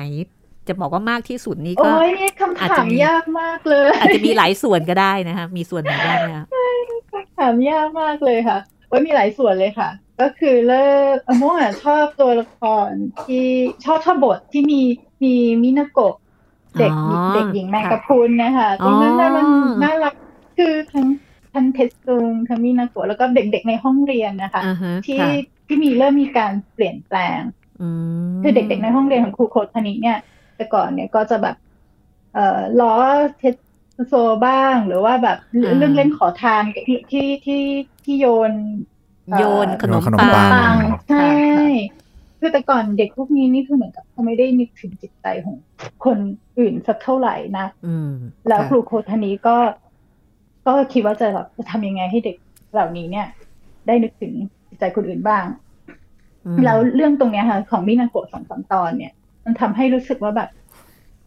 [0.67, 6.45] จะบอกว่ามากที่สุดนี่ก็โอ้ยนี่คำอาจถาจะมมียากมากเลย อาจจะมีหลายส่วนก็ได้นะคะ มีส่วนไหนบ้างไหมคะ
[7.39, 8.57] ถามยากมากเลยค่ะ
[8.91, 9.89] ว่ามีหลายส่วนเลยค่ะ
[10.21, 12.89] ก็คือเลิกอโมอะชอบตัวละคร
[13.25, 13.47] ที่
[13.85, 14.81] ชอบชอบบทที่มี
[15.23, 15.33] มี
[15.63, 16.15] มินาโกะ
[16.79, 20.13] เด็กอ๋อเด็กหญิงแมงค่ะกะพรุนนะคะตรงนั้นน่ะมันอ๋อน่ารัก
[20.57, 21.07] คือทั้ง
[21.53, 25.29] ทั้งเทสซุงทั้งมินาโกะแล้วก็เด็กๆในห้องเรียนนะคะอ่าฮะที่ค่ะ
[25.67, 27.41] ที่มีเริ่มมีการเปลี่ยนแปลง
[27.81, 27.89] อื
[28.31, 30.17] มคือเด็กๆในห้องเรียนของครูโคทานิเนี่ย
[30.55, 31.55] แต่ก่อนเนี่ยก็จะแบบ
[32.33, 32.93] เอ่อล้อ
[33.37, 33.55] เทส
[34.07, 34.13] โซ
[34.47, 35.37] บ้างหรือว่าแบบ
[35.77, 37.63] เรื่องเล่นขอทานที่ที่ที่
[38.03, 38.51] ที่โยน
[39.37, 40.75] โยนขนมขนมปัปังปัง
[41.09, 41.27] ใช่
[42.45, 45.55] ค่ะคือแต่ก่อนเด็กพวกนี้นี่คือเหมือนกับเขาไม่ได้นึกถึงจิตใจของ
[46.05, 46.17] คน
[46.59, 48.11] อื่นสักเท่าไหร่นะอืม
[48.47, 49.57] แล้วค่ะครูโคทานิก็
[50.67, 52.37] ก็คิดว่าจะแบบจะทำยังไงให้เด็ก
[52.73, 53.27] เหล่านี้เนี่ย
[53.87, 54.33] ได้นึกถึง
[54.69, 55.45] จิตใจคนอื่นบ้าง
[56.45, 59.13] อืมแล้วเรื่องตรงเนี้ยค่ะ ของมินาโกะสองสามตอนเนี่ย
[59.45, 60.49] มันทำให้รู้สึกว่าแบบ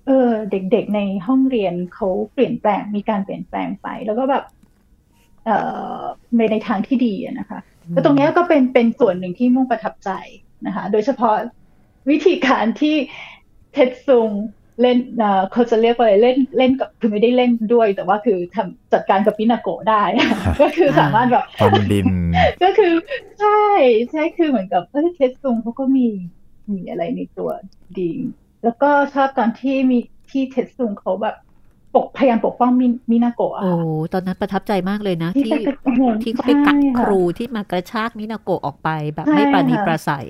[0.07, 4.45] เออ เด็กๆในห้องเรียนเขาเปลี่ยนแปลงมีการเปลี่ยนแปลงไป แล้วก็แบบ
[5.45, 5.57] เอ่
[5.99, 6.01] อ
[6.37, 7.61] ในในทางที่ดีอะนะคะ
[7.95, 10.11] ก็ตรงเนี้ยก็เป็นเป็นส่วนหนึ่งที่มุ่งประทับใจ
[10.67, 11.35] นะคะ โดยเฉพาะ
[12.11, 12.97] วิธีการที่
[13.73, 14.31] เทดซุง
[14.81, 20.03] เล่นเอ่อเขาจะเรียกว่าอะไรเล่นเล่นกับคือไม่ได้เล่นด้วย แต่ว่าคือทำจัดการกับมินาโกะได้
[20.61, 22.07] ก็คือสามารถแบบฟันดิน
[22.63, 22.93] ก็คือ
[23.41, 23.65] ใช่
[24.11, 26.09] ใช่คือเหมือนกับเอ้ยเทสซุงเขาก็มี
[26.73, 27.51] มีอะไรในตัว
[27.99, 28.13] ดี
[28.65, 29.99] แล้วก็ชอบตอนที่มี
[30.31, 31.37] ที่เทสซุงเขาแบบ
[31.95, 40.27] ปกพยายามปกป้องมิมินาโกะอะโอ้ค่ะตอนนั้นประทับใจมากเลยนะ ที่ที่ไปโอ้โหที่เขาไปกัดใช่ะครูที่มากระชากมินาโกะออกไปแบบใช่ไม่ปราณีค่ะประสัย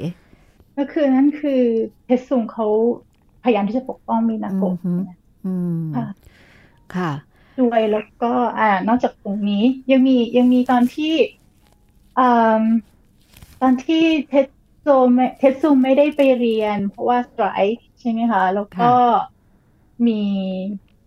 [0.79, 1.61] ก็คือนั่นคือ
[2.05, 2.67] เทสซุงเขา
[3.45, 4.93] พยายามที่จะปกป้องมินาโกะอือฮึ
[5.47, 6.07] อืมค่ะ
[6.97, 7.13] ค่ะ
[7.61, 11.15] ด้วยแล้วก็อ่านอกจากตรงนี้ยังมียังมีตอนที่
[12.19, 12.63] อ่า
[13.61, 14.47] ตอนที่เทส
[14.81, 18.93] โซไม่เทสซูไม่ได้ไปเรียน เพราะว่าสไตรค์ใช่ไหมคะ แล้วก็
[20.07, 20.21] มี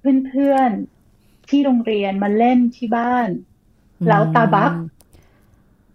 [0.02, 3.28] เพื่อนๆ ที่โรงเรียนมาเล่นที่บ้าน
[4.08, 4.72] แล้วตาบัก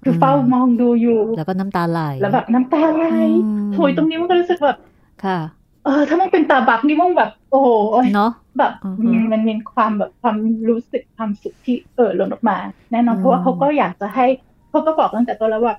[0.03, 3.05] คือเฝ้ามองดูอยู่ แล้วก็น้ำตาไหลแล้วแบบน้ำตาไหล
[3.45, 4.79] อืมโหยตรงนี้มันก็รู้สึกแบบ
[5.25, 5.39] ค่ะ
[5.85, 7.69] เออ ถ้ามันเป็นตาบักนี่มันแบบ โอ้โห
[8.15, 10.37] เนาะแบบอือฮึมันมีความแบบความ
[10.69, 12.57] รู้สึกความสุขที่เออหล่นออกมา
[12.93, 14.27] แน่นอนอืมเพราะว่าเขาก็อยากจะให้
[14.71, 15.77] เขาก็บอกตั้งแต่ต้นแล้วว่า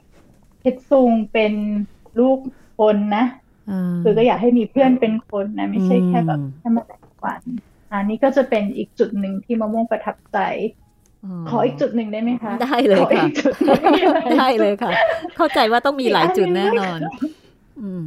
[0.59, 1.53] เพชรซุงเป็น
[2.19, 2.39] ลูก
[2.77, 3.25] คนนะ
[3.91, 7.41] มคือก็อยากให้มีเพื่อนเป็นคนนะ ไม่ใช่แค่แบบอืมแค่มาแต่งวัน
[7.91, 10.39] อันนี้ก็จะเป็นอีกจุดหนึ่งที่มะม่วงประทับใจ
[11.50, 14.06] ขออีกจุดหนึ่งได้ไหมคะ ได้เลยขออีค่ะกจุดหนึ่ง
[14.39, 14.91] ได้เลยค่ะ
[15.36, 17.00] เข้าใจว่าต้องมีหลายจุดแน่นอน
[17.82, 18.04] อืม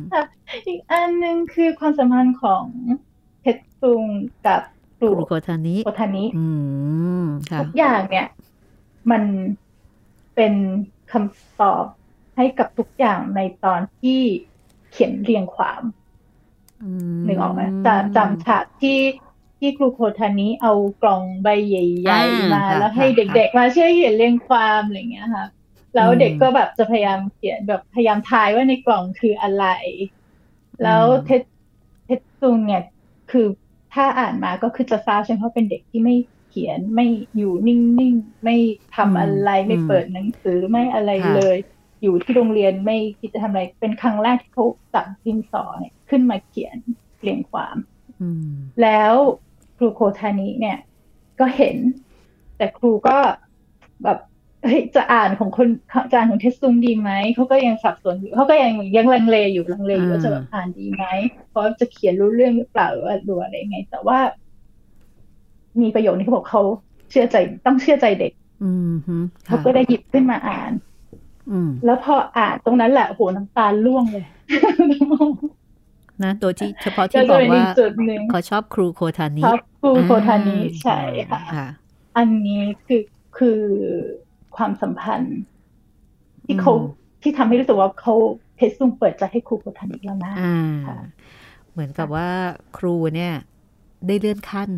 [0.67, 2.65] อีกอันหนึ่งคือความสัมพันธ์ของ
[3.41, 4.05] เพชรซุง
[4.47, 4.65] กับก
[4.99, 6.47] ครูลุ่โคทานิโอทานิอื
[7.23, 8.27] มค่ะทุกอย่างเนี่ย
[9.11, 9.23] มัน
[10.35, 10.55] เป็น
[11.13, 11.85] คำตอบ
[12.37, 14.21] ให้กับทุกอย่างในตอนที่
[14.91, 15.83] เขียนเรียงความ
[16.83, 18.99] อืมนึกออกไหมจำจำฉากที่
[19.61, 25.47] ที่ครูโคทานิเอากล่องใบใหญ่ๆมาค่ะแล้วให้ค่ะเด็กๆมาช่วยเขียนเรียงความอะไรอย่างเงี้ยค่ะ
[25.95, 29.65] แล้วอืมเด็กก็แบบจะพยายามเขียนแบบพยายามทายว่าในกล่องคืออะไร
[30.83, 31.43] แล้วอืมเทส
[32.05, 32.83] เทสซุงเนี่ย
[33.31, 33.47] คือ
[33.95, 36.17] ถ้าอ่านมาก็คือจะทราบใช่ไหมเพราะเป็นเด็กที่ไม่
[36.49, 38.57] เขียนไม่อยู่นิ่งๆ ไม่
[38.97, 41.57] ทำอะไรไม่เปิดหนังสือไม่อะไรเลย
[42.03, 46.77] อยู่ที่โรงเรียนไม่คิดจะทำอะไร เป็นครั้งแรกที่เขาจับดินสอเนี่ยขึ้นมาเขียน
[47.21, 47.77] เรียงความ
[48.21, 49.15] อืมแล้ว
[49.81, 50.79] ครูโคทานิเนี่ย
[51.41, 51.77] ก็เห็น
[52.57, 53.17] แต่ครูก็
[54.05, 54.19] แบบ
[54.65, 55.69] เฮ้ยจะอ่านของคน
[56.11, 61.05] จะอ่านของเทสซุงดีไหมเขาก็ยังสับสนอยู่เขาก็ยังยังลังเลอยู่ลังเลอยู่ว่าจะแบบอ่านดีไหม
[61.51, 64.19] เพราะจะเขียนรู้เรื่องหรือเปล่าหรือว่าดูอะไรยังไง แต่ว่า
[65.81, 66.63] มีประโยคนี้เขาบอกเขา
[67.11, 68.33] เชื่อใจต้องเชื่อใจเด็ก
[68.65, 69.17] อืมฮึ
[69.47, 70.73] เขาค่ะก็ได้หยิบขึ้นมาอ่าน
[71.51, 74.25] อืมแล้วพออ่านตรงนั้นแหละโหน้ำตาล่วงเลย
[76.25, 80.99] นะโดยที่เฉพาะก็ที่บจะอกเป็นอีว่ากจุดหนึ่งเขาชอบครูโคทานิครับครูโคทานิใช่
[81.31, 81.69] ค่ะค่ะ
[82.17, 83.03] อันนี้คือ
[83.39, 83.61] คือ
[84.57, 85.39] ความสัมพันธ์
[86.45, 88.15] ที่เขาอืมที่ทำให้รู้สึกว่าเขา
[88.57, 90.57] เพชรซุงเปิดใจให้ครูโคทานิแล้วนะอ่า
[90.89, 90.99] ค่ะ
[91.73, 92.29] เหมือนกับว่า
[92.79, 93.33] ครูเนี่ย
[94.07, 94.69] ได้เลื่อนขั้น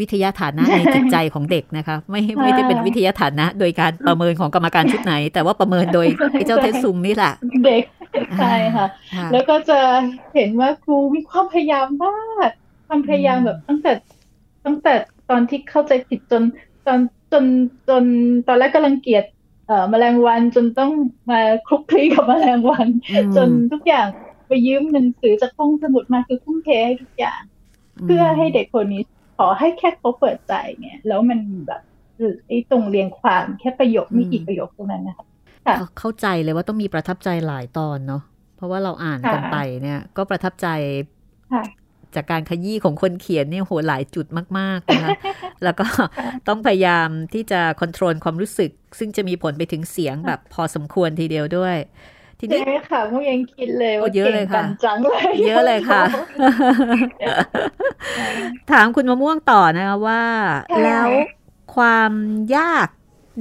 [0.00, 7.32] วิทยาฐานะในจิตใจของเด็กนะคะไม่ไม่ได้เป็นวิทยาฐานะ โดยการประเมินของกรรมการชุดไหน แต่ว่าประเมินโดยไอ้เจ้าเทสซุงนี่แหละ
[7.64, 7.84] เด็ก
[8.38, 8.46] ใช่
[8.76, 9.74] ค่ะค่ะ แล้วก็จะ
[10.34, 12.12] เห็นว่าครูมีความพยายามมา
[12.48, 12.50] ก
[12.86, 13.92] ความพยายามอืมแบบตั้งแต่
[14.64, 14.94] ตั้งแต่
[15.30, 16.42] ตอนที่เข้าใจผิดจน
[16.86, 17.00] ตอน
[17.32, 17.44] จน
[17.88, 18.04] จน
[18.46, 19.24] ตอนแรกก็รังเกียจ
[19.66, 20.92] เอ่อแมลงวันจนต้อง
[21.30, 24.06] มาคลุกคลีกับแมลงวันอืมจนทุกอย่าง
[24.46, 27.42] ไปยืมหนังสือจากห้องสมุดมาคือทุ่มเทให้ทุกอย่าง
[28.04, 29.02] เพื่อให้เด็กคนนี้
[29.36, 31.80] ขอให้แค่เขาเปิดใจเนี่ย แล้วมันแบบ
[32.48, 35.29] ไอ้ตรงเรียงความแค่ประโยคไม่กี่ประโยคตรงนั้นนะคะค่ะ
[35.64, 38.22] เข้าเข้าใจเลยว่าต้องมีประทับใจหลายตอนเนาะ
[38.56, 40.68] เพราะว่าเราอ่านกันค่ะไปเนี่ย ก็ประทับใจ
[41.52, 41.62] ค่ะ
[42.14, 44.26] จากการขยี้ของคนเขียนเนี่ยโหหลายจุด
[44.58, 45.10] มากๆนะคะ
[45.64, 45.86] แล้วก็
[46.48, 51.76] ต้องพยายามที่จะค o n t r o l ความรู้สึก ซึ่งจะมีผลไปถึงเสียงแบบพอสมควรทีเดียวด้วย
[52.38, 56.02] ทีนี้ใช่ค่ะมุกยังคิดเลยโอ้ว่าเยอะเก่เลยงค่ะกันจังเลยเยอะเลยค่ะ
[58.70, 60.22] ถามคุณมะม่วงต่อนะคะว่า
[60.70, 61.08] ค่ะแล้ว
[61.74, 62.12] ความ
[62.56, 62.88] ยาก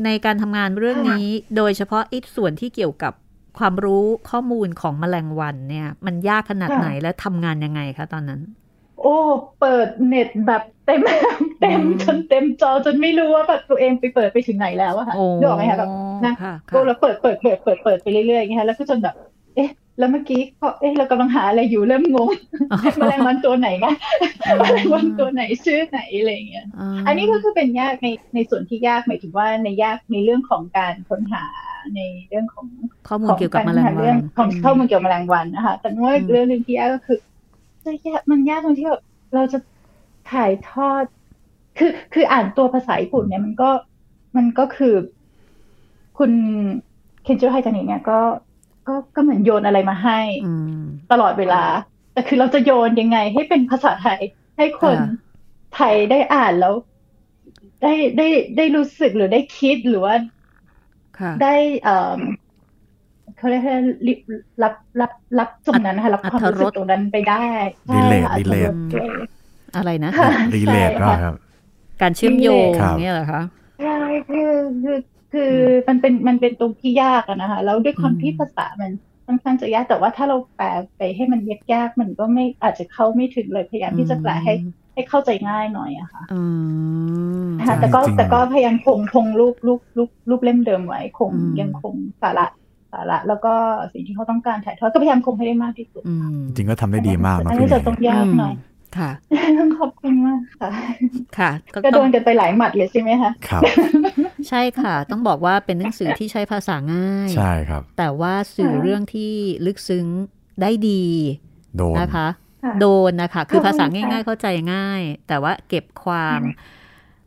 [0.05, 3.13] ในการทำงานเรื่องนี้ โดยเฉพาะไอ้ส่วนที่เกี่ยวกับ
[3.59, 8.41] ความรู้ข้อมูลของแมลงวันเนี่ย มันยากขนาดไหนและทำงานยังไงคะตอนนั้น
[9.01, 9.15] โอ้
[9.59, 11.01] เปิดเน็ตแบบเต็ม
[11.61, 15.91] เต็มอืมจนเต็มจอจนไม่รู้ว่าแบบตัวเองไปเปิดไปถึงไหนแล้วอะค่ะโอ้นึกออกไหมคะแบบ
[16.25, 19.15] นะค่ะก็ค่ะเราเปิดเปิดเปิดเปิดเปิดไปเรื่อยๆอย่างเงี้ยค่ะแล้วก็จนแบบ
[19.55, 22.29] เอ๊ะ แล้วเมื่อกี้เขาเอ๊ะเรากำลังหาอะไรอยู่เริ่มงง
[22.97, 23.93] แมลงวันตัวไหนนะ
[24.57, 26.65] แมลงวันตัวไหนชื่อไหนอะไรอย่างเงี้ย
[27.07, 31.43] อันนี้ก็คือเป็นยากในในส่วนที่ยากหมายถึงว่าในยากในเรื่องของการค้นหา
[31.95, 32.67] ในเรื่องของ
[33.09, 37.19] ข้อมูลเกี่ยวกับแมลงขอวัเรื่องนของข้อมูลเกี่ยวกับแมลงวันนะคะแต่ว่าอืมเรื่องหนึงที่ยากก็คือ
[37.83, 39.01] จะยากมันยากตรงที่แบบ
[39.35, 39.59] เราจะ
[40.31, 41.03] ถ่ายทอด
[41.77, 43.69] คือคืออ่านตัวภาษาญี่ปุ่นเนี่ยมันก็
[44.37, 44.95] มันก็คือ
[46.17, 46.31] คุณ
[47.23, 48.19] เคนจิโร่ไฮจานิเนี่ยก็
[48.89, 51.63] ก็ก็เหมือนโยนอะไรมาให้อืมตลอดเวลา
[52.13, 54.19] แต่คือเราจะโยนยังไง ให้เป็นภาษาไทย
[54.57, 55.09] ให้คนอ่า
[55.75, 56.73] ไทยได้อ่านแล้ว
[57.83, 60.15] ได้ได้ได้รู้สึกหรือได้คิดหรือว่า
[61.19, 62.17] ค่ะได้เอ่อ
[63.37, 63.77] เขาเรียกว่า
[64.63, 67.45] รับรับรับตรงนั้นนะคะรับความรู้สึกตรงนั้นไปได้
[67.87, 69.19] ใช่ค่ะ relate relate อัตรสเลย
[69.75, 71.35] อะไรนะค่ะรีเลทใช่ก็ค่ะครับ
[72.01, 73.41] การเชื่อมโยงครับเนี่ยเหรอคะ
[73.81, 73.97] ใช่
[74.29, 74.51] คือ
[74.83, 74.97] คือ
[75.33, 75.53] คือ
[75.87, 78.91] มันเป็นมันเป็นตรงที่ยากอะนะคะแล้วด้วยความอืมที่ภาษามัน
[79.25, 81.41] ค่อนข้างจะยากแต่ว่าถ้าเราแปลไปให้มัน
[81.73, 84.53] ยากๆมันก็ไม่อาจจะเข้าไม่ถึงเลยพยายามที่จะแปลให้
[84.93, 86.41] ให้เข้าใจง่ายหน่อยอะค่ะอื
[87.49, 92.47] มนะคะแต่ก็จริงๆแต่ก็พยายามคงคงรูปรูปรูปรูปเล่มเดิมไว้คงอืมยังคงสาระ
[92.91, 93.53] สาระแล้วก็
[93.93, 98.53] สิ่งที่เขาต้องการถ่ายทอดก็พยายามคงให้ได้มากที่สุดอืมจริงก็ทำได้ดีมากอัเนาะนพี่นี้เมจะย์ต้องยากหน่อย
[98.97, 99.11] ค่ะ
[99.59, 100.69] ต้องขอบคุณมากค่ะ
[101.37, 103.63] ค่ะก็ต้โดองนกันไปหลายหมัดเลยใช่ไหมคะครับ
[104.49, 109.33] ใช่ค่ะ ต้องบอกว่าเป็นหนังสือที่ใช้ภาษาง่าย ใช่ครับ แต่ว่าสื่อค่ะเรื่องที่
[109.65, 110.05] ลึกซึ้ง
[110.61, 111.03] ได้ดี
[111.77, 112.27] โดนนะคะ
[112.63, 116.41] ค่ะโดนนะคะ คือขอบคุณภาษาค่ะง่าย ๆ เข้าใจง่าย แต่ว่าเก็บความ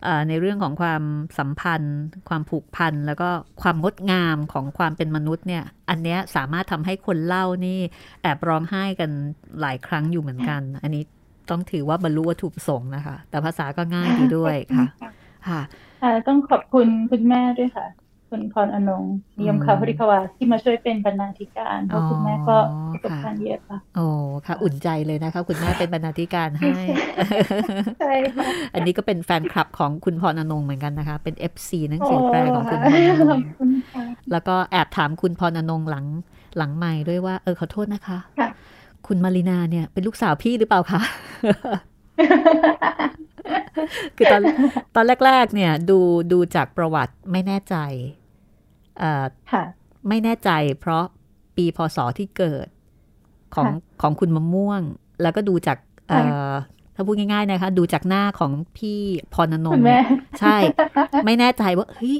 [0.04, 1.02] เอ่อในเรื่องของความ
[1.38, 1.98] สัมพันธ์
[2.28, 3.28] ความผูกพัน แล้วก็
[3.62, 7.78] ความงดงามของความเป็นมนุษย์เนี่ย อันเนี้ยสามารถทำให้คนเล่านี่
[8.22, 9.10] แอบร้องไห้กัน
[9.60, 11.02] หลายครั้งอยู่เหมือนกัน อันนี้
[11.50, 14.86] ต้องถือว่าบรรลุวัตถุประสงค์นะคะ แต่ภาษาก็ง่ายดีด้วยค่ะ
[15.48, 15.60] ค่ะ
[16.02, 17.86] ค่ะต้องขอบคุณคุณแม่ด้วยค่ะ
[18.30, 22.56] คุณพรอนงค์นิยมคาพริควาที่มาช่วยเป็นบรรณาธิการเพราะคุณแม่ก็
[22.92, 24.06] ประสบการณ์เยอะค่ะโอ้
[24.46, 26.70] ค่ะ อุ่นใจเลยนะคะ คุณแม่เป็นบรรณาธิการให้
[28.00, 36.06] ใช่ค่ะอันนี้ก็เป็นแฟนคลับของคุณพรอนงค์เหมือนกันนะคะ เป็น FC หนังสือแปลของคุณพรอนขงอบค์คุณค่ะแล้วก็แอบถามคุณพรอนงค์หลัง
[36.56, 38.18] หลังใหม่ด้วยว่า เออขอโทษนะคะ
[39.12, 41.02] ค่ะคุณมารินาเนี่ยเป็นลูกสาวพี่หรือเปล่าคะ
[44.16, 44.42] คือตอน
[44.94, 45.98] ตอนแรก ๆ เนี่ย ดู
[46.32, 47.76] ดูจากประวัติไม่แน่ใจ
[48.98, 49.64] เอ่อค่ะ
[50.08, 51.04] ไม่แน่ใจ เพราะ
[51.56, 52.68] ปีพศที่เกิด
[53.54, 53.72] ของค่ะ
[54.02, 54.82] ของคุณมะม่วง
[55.22, 56.52] แล้วก็ดูจากเอ่ค่ะอ
[56.94, 58.98] ถ้าพูดง่ายๆนะคะ ดูจากหน้าของพี่
[59.34, 59.98] พรนงคุณค์แม่
[60.40, 60.56] ใช่
[61.24, 62.18] ไม่แน่ใจว่าเฮ้ย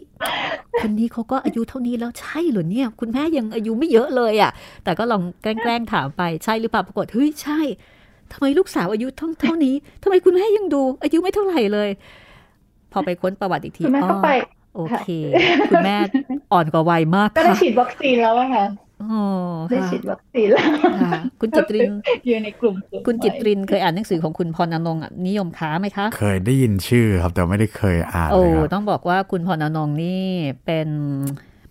[0.81, 4.51] คนนี้เขาก็อายุเท่านี้แล้วใช่เหรอเนี่ย คุณแม่ยังอายุไม่เยอะเลยอะ่ะ
[4.85, 7.61] แต่ก็ลองแกล้งๆถามไปใช่หรือเปล่าปรากฏเฮ้ยใช่
[8.33, 11.89] ทำไมลูกสาวอายุเท่าเท่านี้ทำไมคุณแม่ยังดู อายุไม่เท่าไหร่เลย
[12.93, 14.29] พอไปค้นประวัติอีกทีคุณแม่อ๋ก็อไป
[14.75, 15.07] โอเค
[15.71, 15.97] คุณแม่
[16.53, 18.92] อ่อนกว่าวัยมากก็ได้ค่ะฉีดวัคซีนแล้วอะค่ะอ๋อ
[19.69, 20.65] ได้ค่ะฉีดวัคซีนแล้ว
[21.03, 21.11] ค่ะ
[21.41, 21.91] คุณจิตริน
[22.27, 30.25] อยู่ในกลุ่มสูงคุณจิตวัยรินเคยอ่านหนังสือของคุณพรอนงค์นิยมค้าไหมคะ เคยได้ยินชื่อครับแต่ไม่ได้เคยอ่านโอ้เลยครับต้องบอกว่าคุณพรอนงค์นี่
[30.65, 30.89] เป็น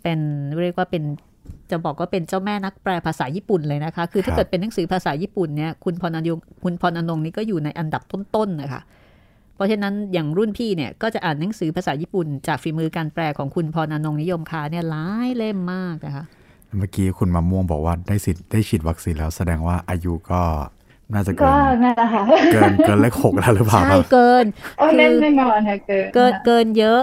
[0.04, 0.20] เป็น
[0.62, 1.04] เรียกว่าเป็น
[1.72, 8.82] จะบอกว่าเป็นเจ้าแม่นักแปลภาษาญี่ปุ่นเลยนะคะ คือถ้าเกิดเป็นหนังสือภาษาญี่ปุ่นเนี่ยคุณพรอนงค์คุณพรอนงค์นี่ก็อยู่ในอันดับต้นๆนะคะ
[9.56, 16.26] เพราะฉะนั้นอย่างรุ่นพี่เนี่ยก็จะอ่านหนังสือภาษาญี่ปุ่น จากฝีมือการแปลของคุณพรอนงค์นิยมค้าเนี่ยหลายเล่มมากนะคะ
[16.78, 20.42] เมื่อกี้คุณมะม่วงบอกว่าได้สิทธิ์ได้ฉีดวัคซีนแล้ว แสดงว่าอายุก็
[21.14, 24.46] น่าจะเกิก็นนั่นแหละค่ะเกินเกินเลขหกแล้วหรือเปล่าใช่ครับเกิน
[24.78, 27.02] โอ้คือแน่แน่นอนค่ะเกินเกินค่ะเกินเยอะ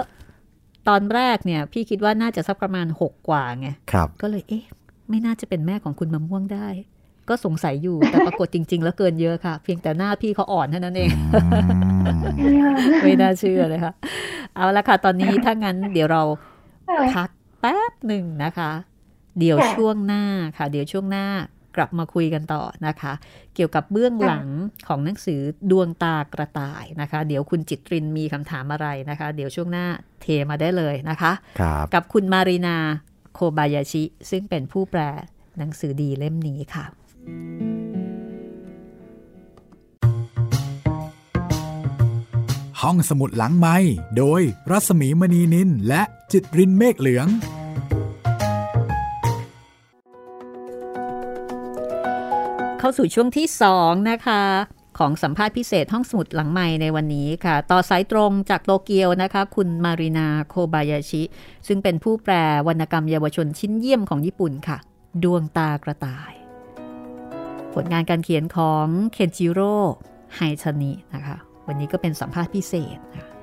[0.89, 4.63] ตอนแรกเนี่ย พี่คิดว่าน่าจะสักประมาณหกกว่าไงครับ ก็เลยเอ๊ะ
[5.09, 6.67] ไม่น่าจะเป็นแม่ของคุณมะม่วงได้
[7.29, 11.09] ก็สงสัยอยู่แต่ปรากฏจริง ๆ แล้วเกินเยอะค่ะ เพียงแต่หน้าพี่เขาอ่อนเท่านั้นเอง
[12.39, 12.69] อืม
[13.03, 13.93] ไม่น่าเชื่อเลยค่ะ
[14.55, 16.23] เอาละค่ะ ตอนนี้ถ้างั้นเดี๋ยวเรา
[16.89, 17.29] ค่ะพัก
[17.61, 18.71] แป๊บหนึ่งนะคะ
[19.39, 20.23] เดี๋ยวค่ะช่วงหน้า
[20.57, 21.25] ค่ะ เดี๋ยวช่วงหน้า
[21.75, 23.13] กลับมาคุยกันต่อนะคะ
[23.55, 24.47] เกี่ยวกับเบื้องหลัง
[24.87, 29.85] ของหนังสือดวงตากระต่ายนะคะ เดี๋ยวคุณจิตรินมีคำถามอะไรนะคะ เดี๋ยวช่วงหน้า
[30.21, 32.77] เทมาได้เลยนะคะครับกับคุณมารีนา
[33.33, 35.01] โคบายาชิ ซึ่งเป็นผู้แปล
[35.57, 36.85] หนังสือดีเล่มนี้ค่ะ
[42.81, 43.77] ห้องสมุดหลังไมค์
[44.17, 53.47] โดยรัศมีมณีนินและจิตรินเมฆเหลืองาสู่ช่วงที่
[53.77, 54.43] 2 นะคะ
[54.99, 61.23] ของสัมภาษณ์พิเศษห้องสมุดหลังไมค์ในวันนี้ค่ะ ต่อสายตรงจากโตเกียวนะคะ คุณมารีนาโคบายาชิ
[61.67, 62.33] ซึ่งเป็นผู้แปล
[62.67, 64.77] วรรณกรรมเยาวชนชิ้นเยี่ยมของญี่ปุ่นค่ะ
[65.23, 66.33] ดวงตากระต่าย
[67.73, 69.75] ผลงานการเขียนของเคนจิโร่
[70.35, 73.33] ไฮชานินะคะ วันนี้ก็เป็นสัมภาษณ์พิเศษนะคะ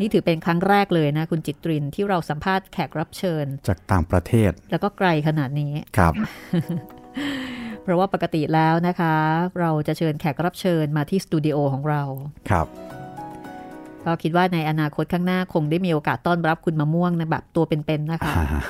[0.00, 6.12] นี่ถือเป็นครั้งแรกเลยนะ คุณจิตรินที่เราสัมภาษณ์แขกรับเชิญ จากต่างประเทศ แล้วก็ไกลขนาดนี้ครับ
[7.84, 9.14] เพราะว่าปกติแล้วนะคะ
[9.60, 12.02] เราจะเชิญแขกรับเชิญมาที่สตูดิโอของเรา
[12.50, 12.66] ครับ
[14.04, 18.62] ก็คิดว่าในอนาคตข้างหน้าคงได้มีโอกาสต้อนรับคุณมะม่วงนะแบบตัวเป็นๆนะคะอ่าค่ะ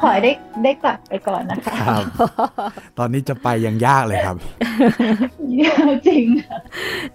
[0.00, 0.32] ขอให้ได้
[0.64, 2.04] ได้กลับไปก่อนนะคะครับ
[2.98, 4.36] ตอนนี้จะไปยังยากเลยครับ
[6.08, 6.24] จริง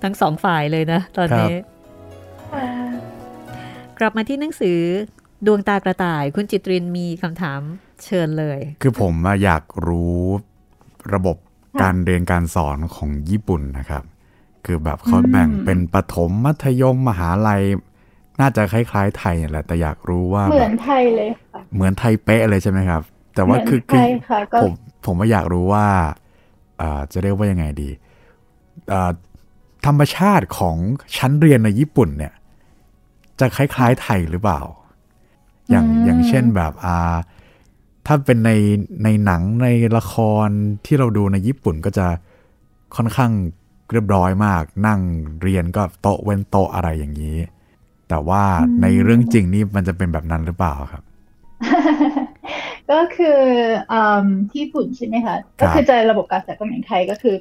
[0.03, 1.53] ทั้งสองฝ่ายเลยนะ ตอนนี้
[2.53, 2.67] ค่ะ
[3.99, 4.79] กลับมาที่หนังสือ
[5.45, 7.61] ดวงตากระต่าย คุณจิตรินมีคำถาม
[8.03, 10.19] เชิญเลย คือผมอะอยากรู้
[11.13, 11.37] ระบบ
[11.81, 14.03] การเรียนการสอนของญี่ปุ่นนะครับ
[14.65, 17.63] คือแบบเขาแบ่งเป็นประถมมัธยมมหาลัย
[18.39, 23.01] น่าจะคล้ายๆไทยแหละแต่อยากรู้ว่าเหมืแบอนบไทยเลยค่ะเหมือนไทยเป๊ะเลยใช่ไหมครับ
[23.35, 24.71] แต่ว่าคือเหมือนไทยค่ะก็ผม
[25.05, 25.85] ผมว่าอยากรู้ว่า
[26.77, 27.89] เอ่อจะเรียกว่ายังไงดี
[28.89, 29.11] เอ่อ
[29.85, 30.77] ธรรมชาติของ
[31.17, 32.33] ชั้นเรียนในญี่ปุ่นเนี่ย
[33.39, 34.61] จะคล้ายๆไทยหรือเปล่า
[35.69, 37.15] อย่างอืมอย่างเช่นแบบอ่า
[38.07, 38.51] ถ้าเป็นใน
[39.03, 39.67] ในหนังใน
[39.97, 40.15] ละค
[40.45, 40.47] ร
[40.85, 42.07] ที่เราดูในญี่ปุ่นก็จะ
[42.95, 43.31] ค่อนข้าง
[43.91, 44.99] เรียบร้อยมาก นั่ง
[45.41, 47.37] เรียนก็โต๊ะเว้นโต๊ะอะไรอย่างนี้
[48.09, 48.43] แต่ว่า
[48.81, 51.03] ในเรื่องจริงนี่มันจะเป็นแบบนั้นหรือเปล่าครับ
[52.91, 53.41] ก็คือ
[53.91, 57.35] อืมที่ญี่ปุ่นใช่ไหมคะครับก็คือจะระบบการศึกษาก็เหมือนไทยก็คือ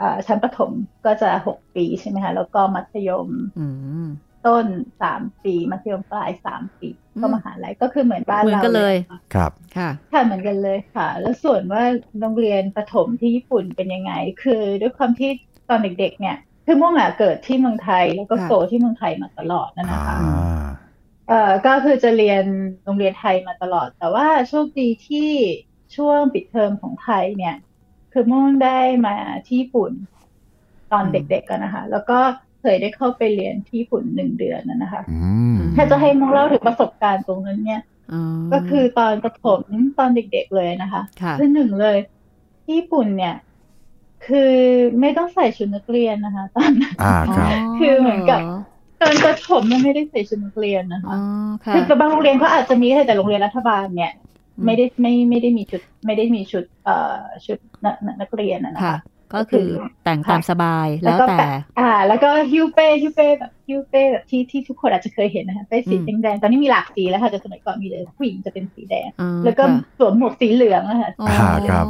[0.00, 0.70] อ่าชั้นประถม
[1.06, 3.66] ก็จะหกปีใช่ไหมคะ แล้วก็มัธยมอื
[4.04, 4.06] ม
[4.46, 4.66] ต้น
[5.02, 11.82] สามปีมัธยมปลายสามปีอืมก็มหาลัยก็คือเหมือนบ้านเหมือนเรากันเลยค่ะครับค่ะค่ะเหมือนกันเลยค่ะ แล้วส่วนว่า
[12.20, 15.30] โรงเรียนประถมที่ญี่ปุ่นเป็นยังไง คือด้วยความที่
[15.68, 20.16] ตอนเด็ก ๆ เนี่ย คือม่วงอะเกิดที่เมืองไทยแล้วก็ค่ะโตที่เมืองไทยมาตลอดนะอ่านะคะ
[21.28, 22.44] เอ่อก็คือจะเรียน
[22.84, 25.30] โรงเรียนไทยมาตลอด แต่ว่าโชคดีที่
[25.96, 27.56] ช่วงปิดเทอมของไทยเนี่ย
[28.12, 29.92] คือม่วงได้มาที่ญี่ปุ่น
[30.92, 32.18] ตอนอืมเด็กๆกันนะคะ แล้วก็
[32.62, 35.16] เคยได้เข้าไปเรียนที่ญี่ปุ่นหนึ่งเดือนนะนะคะอื
[35.54, 37.80] มถ้าจะให้ม่วงเล่าถึงประสบการณ์ตรงนั้นเนี่ย
[38.12, 38.22] อ๋อ
[38.52, 39.60] ก็คือตอนประถม
[39.98, 41.98] ตอนเด็กๆเลยนะคะค่ะคือหนึ่งเลย
[42.64, 43.34] ที่ญี่ปุ่นเนี่ย
[44.26, 44.54] คือ
[45.00, 48.40] ไม่ต้องใส่ชุดนักเรียนนะคะ ตอนนั้นอ่าครับคือเหมือนกับ
[49.00, 54.12] ตอนประถมมันไม่ได้ใส่ชุดนักเรียนนะคะอ๋อค่ะคือบางโรงเรียนเขาอาจจะมีแต่โรงเรียนรัฐบาลเนี่ย
[54.64, 59.66] ไม่ได้ไม่ไม่ได้มีชุด ไม่ได้มีชุดเอ่อชุดนักนักเรียนนะนะค่ะคะ ก็คือ
[60.04, 71.86] แต่งตามสบายแล้วก็แต่บบอ่า แล้วก็ฮิวเป้ฮิวเป้แบบฮิวเป้แบบที่ที่ทุกคนอาจจะเคยเห็นนะคะเป้สีอืมแดงๆตอนนี้มีหลากสีแล้วค่ะแต่สมัยก่อนมีแต่ผู้หญิงจะเป็นสีแดงอ๋อแล้วก็ค่ะสวมหมวกสีเหลืองอะค่ะอ๋ออ่าครับ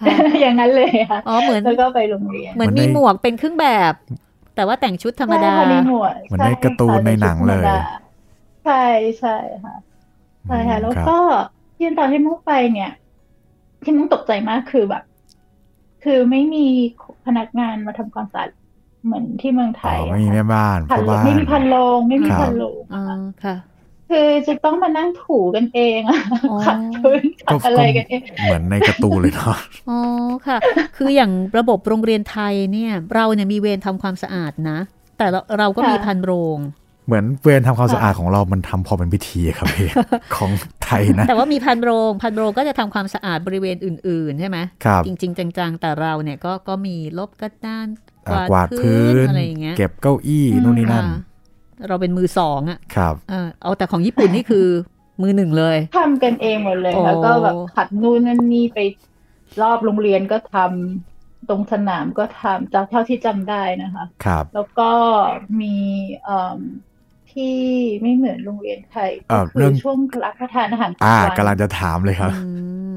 [0.00, 3.94] ค่ะอย่างนั้นเลยค่ะอ๋อเหมือนแล้วก็ไปโรงเรียนเหมือนเหมืมีอนในหมวกเป็นเครื่องแบบ
[4.56, 7.64] แต่ว่าแต่งชุดธรรมดาใช่ค่ะมีหมวกเหมือนในการ์ตูนในหนังเลย
[8.64, 8.84] ใช่
[9.20, 9.76] ใช่ค่ะ
[10.46, 11.18] ใช่ค่ะแล้วครับก็
[11.76, 12.90] ที่ตอนที่มุกไปเนี่ย
[13.84, 15.02] ที่มุกตกใจมากคือแบบ
[16.04, 16.66] คือไม่มี
[17.26, 18.50] พนักงานมาทำความสะอาด
[19.04, 23.56] เหมือนที่เมืองไทอ๋อยอะไม่มีค่ะแม่บ้านพัพ่นอโลบ้านไม่มีพันโลงไม่มีครับพันโลงอ๋ออะค่ะค่ะ
[24.08, 29.56] คือจะต้องมานั่งถูกันเองอะอ๋อขัดพื้นขัก็ดอะไรกันเองเหมือนในการ์ตูนเลยเนาะ
[29.88, 29.98] อ๋อ
[30.46, 30.58] ค่ะ
[30.96, 34.78] คืออย่างระบบโรงเรียนไทยเนี่ย เราเนี่ยมีเวรทำความสะอาดนะ
[35.18, 36.58] แต่เราเราก็มีพันโรง
[37.08, 39.88] เหมือนเวรทำความสะอาดของเรามันทำพอเป็นพิธีอะครับพี่
[40.36, 40.50] ของ
[40.84, 47.86] ไทยนะ แต่ว่ามีพันโรงพันโรงก็จะทำความสะอาดบริเวณอื่น ๆ ใช่ไหมครับจริง ๆ จัง ๆ แต่เราเนี่ยก็ก็มีลบกระดาน
[48.28, 54.66] อ่ากวาดพื้นอะไรอย่างเงี้ยเก็บเก้าอี้นู่นนี่นั่นค่ะเราเป็นมือสองอะครับเออเอาแต่ของญี่ปุ่นนี่คือ
[55.22, 58.78] มือหนึ่งเลยทำกันเองหมดเลยโอ้แล้วก็แบบขัดนู่นนั่นนี่ไป
[59.62, 64.90] รอบโรงเรียนก็ทำตรงสนามก็ทำจากเท่าที่จำได้นะคะ ครับ แล้วก็
[65.60, 65.76] มี
[66.24, 66.58] เอ่อ
[67.30, 67.44] ที่
[68.02, 72.32] ไม่เหมือนโรงเรียนไทยเอ่ก็อคืเรื่อองช่วงรับประทานอาหารอ่ากลางกำลัวังนจะถามเลยครับอื
[72.92, 72.94] ม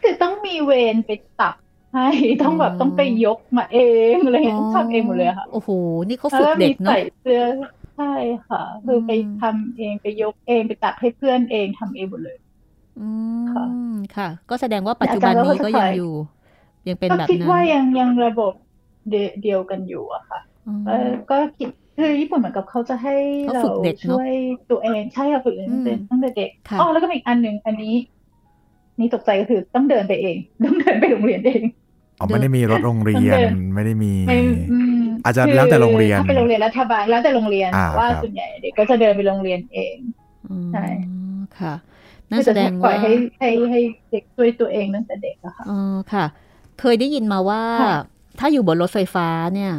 [0.00, 1.56] คือต้องมีเวรไปตัก
[1.92, 2.08] ให้
[2.42, 3.78] ต้องแบบต้องไปยกมาเอ
[4.12, 5.70] งอะไรอย่างเงี้ยต้องทำเองหมดเลยค่ะโอ้โห
[6.08, 7.40] นี่เขาแล้วฝึกก็เด็มีกเนาะใส่เสื้อ
[7.96, 8.04] ใช่
[8.48, 12.36] ค่ะ คือไปอืมทำเองไปยกเองไปตักให้เพื่อนเองทำเองหมดเลย
[12.98, 13.00] อื
[13.50, 16.10] ค่ะมค่ะ ก็แสดงว่าปัจจุบันนี้ก็ยังอยู่
[16.88, 18.52] ยังเป็นก็แบบคิดนั้นว่ายังยังระบบ
[19.10, 21.68] เดเดียวกันอยู่อะค่ะอืมเออก็คิด
[21.98, 23.16] คือญี่ปุ่นเหมือนกับเขาจะให้
[23.48, 24.32] เขาเราฝึกเด็กเนอะช่วย
[24.70, 27.94] ตัวเองใช่ค่ะฝึกเองอืมเป็นตั้งแต่เด็กค่ะอ๋อแล้วก็มีอีกอันหนึ่งอันนี้
[28.98, 31.62] นี่ตกใจก็คือต้องเดินไปเองต้องเดินไปโรงเรียนเอง
[32.18, 34.38] อ๋อไม่ได้มีรถโรงเรียนเดินไม่ได้มีไม่
[34.72, 39.96] อืมอาจจะคืแล้วแต่โรงเรียนถ้าเป็นโรงเรียนรัฐบาลแล้วแต่โรงเรียนอ่าแต่ว่าครับส่วนใหญ่เด็กก็จะเดินไปโรงเรียนเอง
[40.50, 40.84] อืมใช่
[41.58, 41.74] ค่ะ
[42.30, 46.24] นั่นคือแสจะดงปล่อว่ายให้ให้ให้เด็กช่วยตัวเองตั้งแต่เด็กอะค่ะอ๋อค่ะ
[46.80, 47.96] เคยได้ยินมาว่าค่ะ
[48.38, 49.72] ถ้าอยู่บนรถไฟฟ้าเนี่ย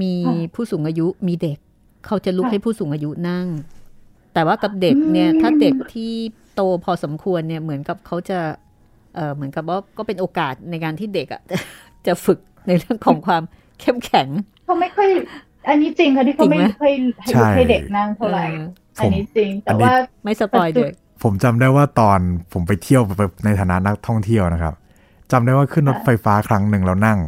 [0.00, 1.58] มีค่ะผู้สูงอายุมีเด็ก
[2.06, 3.46] เขาจะลุกค่ะให้ผู้สูงอายุนั่ง
[4.34, 6.12] แต่ว่ากับเด็กเนี่ยอืมถ้าเด็กที่
[6.54, 8.38] โตพอสมควรเนี่ยเหมือนกับเขาจะ
[9.14, 11.42] เออเหมือนกับว่าก็เป็นโอกาสในการที่เด็กอะ
[12.06, 13.42] จะฝึกในเรื่องของความ
[13.80, 14.28] เข้มแข็ง
[14.64, 15.08] เขาไม่ค่อย
[15.68, 18.46] อันนี้จริงค่ะที่เขาไม่จริงไหมค่อยให้ใช่ให้เด็กนั่งเท่าไหร่
[18.96, 19.92] เอออันนี้จริงอัแต่นนี้ว่า
[20.24, 22.20] ไม่สปอยเด็กผมจำได้ว่าตอน
[22.52, 24.74] ผมไปเที่ยวแบบในฐานะนักท่องเที่ยวนะครับ
[25.32, 27.18] จำได้ว่าขึ้นรถไฟฟ้าครั้งหนึ่งแล้วนั่ง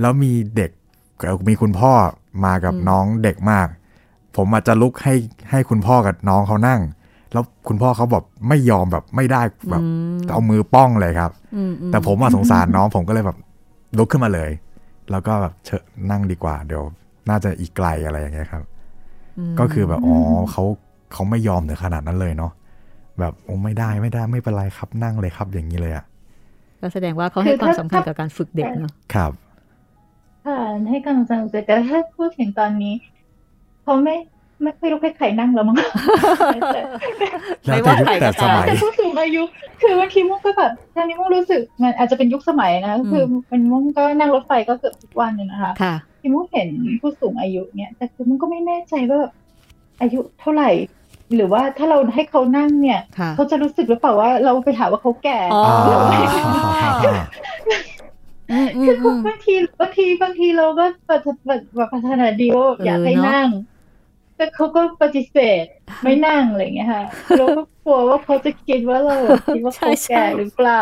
[0.00, 0.85] แล้วมีเด็กเอ่อ
[1.48, 1.92] มีคุณพ่อ
[2.44, 3.68] มากับอืมน้องเด็กมาก
[4.36, 5.14] ผมอาจจะลุกให้
[5.50, 6.80] ให้คุณพ่อกับน้องเขานั่ง
[7.32, 13.38] แล้วคุณพ่อเขาแบบไม่ยอมแบบไม่ได้แบบอืมเอามือป้องเลยครับอืมอืแต่ผมอะสงสารน้องผมก็เลยแบบ
[13.98, 14.50] ลุกขึ้นมาเลย
[15.10, 16.82] แล้วก็แบบเชิญนั่งดีกว่าเดี๋ยว
[17.28, 18.62] น่าจะอีกไกลอะไรอย่างเงี้ยครับ
[19.52, 20.16] มก็คือแบบอ๋อ
[20.52, 20.64] เขา
[21.12, 22.52] เขาไม่ยอมถึงขนาดนั้นเลยเนาะ
[23.20, 26.04] แบบโอ้ไม่ได้ไม่ได้ไม่เป็นไรครับนั่งเลยครับอย่างนี้เลยอะ
[26.80, 29.32] ก็แสดงว่าเขาให้คือความถ้าสำคัญกับการฝึกเด็กเนาะครับ
[30.46, 31.32] ค่ะให้กำลังใจ
[31.66, 32.94] แต่ถ้าพูดถึงตอนนี้
[33.82, 34.16] เขาไม่
[34.62, 36.82] ไม่ค่อยรู้ให้ใครนั่งแล้วมั้งแล้วแต่
[37.76, 37.84] ยุค
[38.20, 39.42] แต่สมัยแต่ผู้สูงอายุ
[39.82, 46.68] คือบางทีมุกก็แบบตอนนี้มุกรู้สึกมันอาจจะเป็นยุคสมัยนะ คือเป็นมุกก็นั่งรถไฟก็เกือบทุกวันเลยนะคะค่ะที่มุกเห็น
[47.00, 49.32] ผู้สูงอายุเนี่ย แต่คือมุกก็ไม่แน่ใจว่าแบบ
[50.00, 50.70] อายุเท่าไหร่
[51.34, 55.62] หรือว่าถ้าเราให้เขานั่งเนี่ยค่ะเขาจะรู้สึกหรือเปล่าว่าเราไปถามว่าเขาแก่อ๋อ
[56.82, 57.20] อ่าอืม
[57.66, 57.95] อืม
[58.86, 63.48] คืออืมบางทีบางทีบางทีเราก็แบบแบบแบบพัฒนาดีว่าอยากให้เออเนอะนั่ง
[64.36, 65.64] แต่เขาก็ปฏิเสธ
[66.04, 67.04] ไม่นั่งอะไรอย่างเงี้ยค่ะ
[67.38, 69.16] เราก็กลัวว่าเขาจะคิดว่าเรา
[69.54, 70.80] คิดว่าเขาแก่หรือเปล่า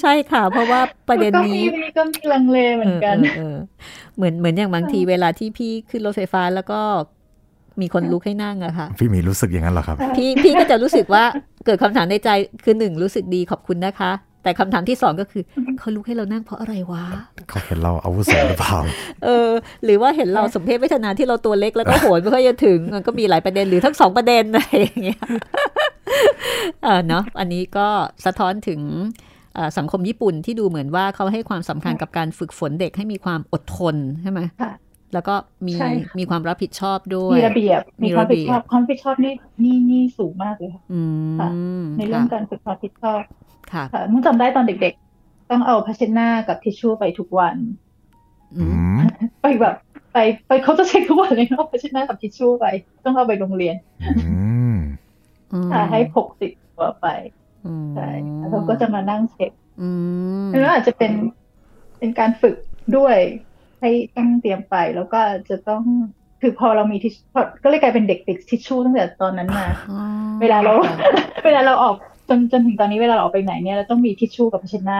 [0.00, 3.56] ใช่ค่ะ เพราะว่าประเด็นก็นี้มีก็มีลังเลเหมือนกันเออเออเออ
[4.16, 6.80] เหมือนเหมือนอย่างบางทีเวลาที่พี่ขึ้นรถไฟฟ้าแล้วก็
[7.80, 11.24] มีคนลุกให้นั่งอะค่ะ พี่หมีรู้สึกอย่างนั้นเหรอครับ พี่พี่ก็จะรู้สึกว่า
[11.66, 12.30] เกิดคำถามในใจ
[12.64, 14.12] คือหนึ่งรู้สึกดีขอบคุณนะคะ
[14.44, 15.42] แต่คำถามที่สองก็คือ
[15.78, 17.04] เขาลุกให้เรานั่งเพราะอะไรวะ
[17.48, 18.78] เขาเห็นเราอาวุโสหรือเปล่า
[19.24, 19.48] เออ
[19.84, 25.20] หรือว่าเห็นเราสมเพศเวทนาที่เราตัวเล็กแล้วก็โหนไม่ค่อยจะถึงมันก็มีหลายประเด็นหรือทั้งสองประเด็นอะไรอย่างเงี้ย
[26.84, 27.88] เออเนาะอันนี้ก็
[28.26, 28.80] สะท้อนถึง
[29.54, 34.72] เอ่อสังคมญี่ปุ่นที่ดูเหมือนว่าเขาให้ความสำคัญกับการฝึกฝนเด็กให้มีความอดทนใช่ไหมค่ะ
[35.14, 35.34] แล้วก็
[35.66, 39.32] มีใช่ค่ะมีความรับผิดชอบด้วย มีระเบียบมีมีความระรับเบีผิยดบชอบความรับผิดชอบนี่
[39.64, 41.00] นี่นี่สูงมากเลยค่ะอื
[41.82, 43.22] มในเรื่องค่ะการฝึกความรับผิดชอบ
[43.74, 47.56] ค่ะค่ะมุ่งจำได้ตอนเด็กๆ ต้องเอาภาชนะกับทิชชู่ไปทุกวัน
[48.56, 48.64] อือื
[48.96, 48.98] มม
[49.42, 49.74] ไปแบบ
[50.12, 52.66] ไปไปเขาจะเช็คทุกวันเลยเอาภาชนะกับทิชชู่ไป
[53.04, 54.12] ต้องเอาไปโรงเรียนอื
[54.74, 54.76] ม
[55.52, 57.06] อืมค่ะให้พกติดตัวไป
[57.66, 58.08] อืมใช่
[58.38, 59.90] แล้วเขาก็จะมานั่งเช็คอื
[60.44, 61.12] มแล้วอาจจะเป็น
[61.98, 62.56] เป็นการฝึก
[62.96, 63.16] ด้วย
[63.80, 65.20] ให้ต้องเตรียมไปแล้วก็
[65.50, 65.82] จะต้อง
[66.40, 69.98] คือพอเรามีทิชพอก็เลยกลายเป็นเด็กติดทิชชู่ตั้งแต่ตอนนั้นมาอ๋อ
[70.40, 70.72] เวลาเรา
[71.44, 71.96] เวลาเราออก
[72.28, 74.98] จนจนถึงตอนนี้เวลาเราออกไปไหนเนี่ยเราต้องมีทิชชู่กับภาชนะ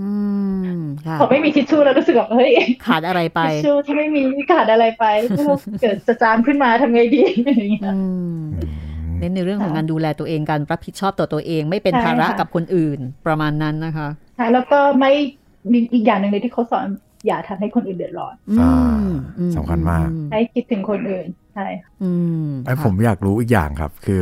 [0.00, 0.10] อื
[0.78, 2.52] มค่ะพอไม่มีทิชชู่เรารู้สึกแบบเฮ้ย
[2.86, 5.04] ขาดอะไรไปทิชชู่ถ้าไม่มีขาดอะไรไป
[5.36, 7.98] ถ้าเราเกิดจะจามขึ้นมาทำไงดีอย่างเงี้ยอื
[8.38, 8.42] ม
[9.18, 15.12] เน้นในเรื่องของการดูแลตัวเองการรับผิดชอบต่อตัวเอง ไม่เป็นใช่ภาระค่ะกับคนอื่นประมาณนั้นนะคะใช่แล้วก็ไม่
[15.72, 16.86] มีอีกอย่างหนึ่งเลยที่เขาสอน
[17.26, 18.72] อย่าทำให้คนอื่นเดือดร้อนอ่า
[19.38, 22.10] อืมสำคัญมากอืให้คิดถึงคนอื่นใช่ค่ะอื
[22.44, 24.20] มไอ้ผมอยากรู้อีกอย่างครับ คือ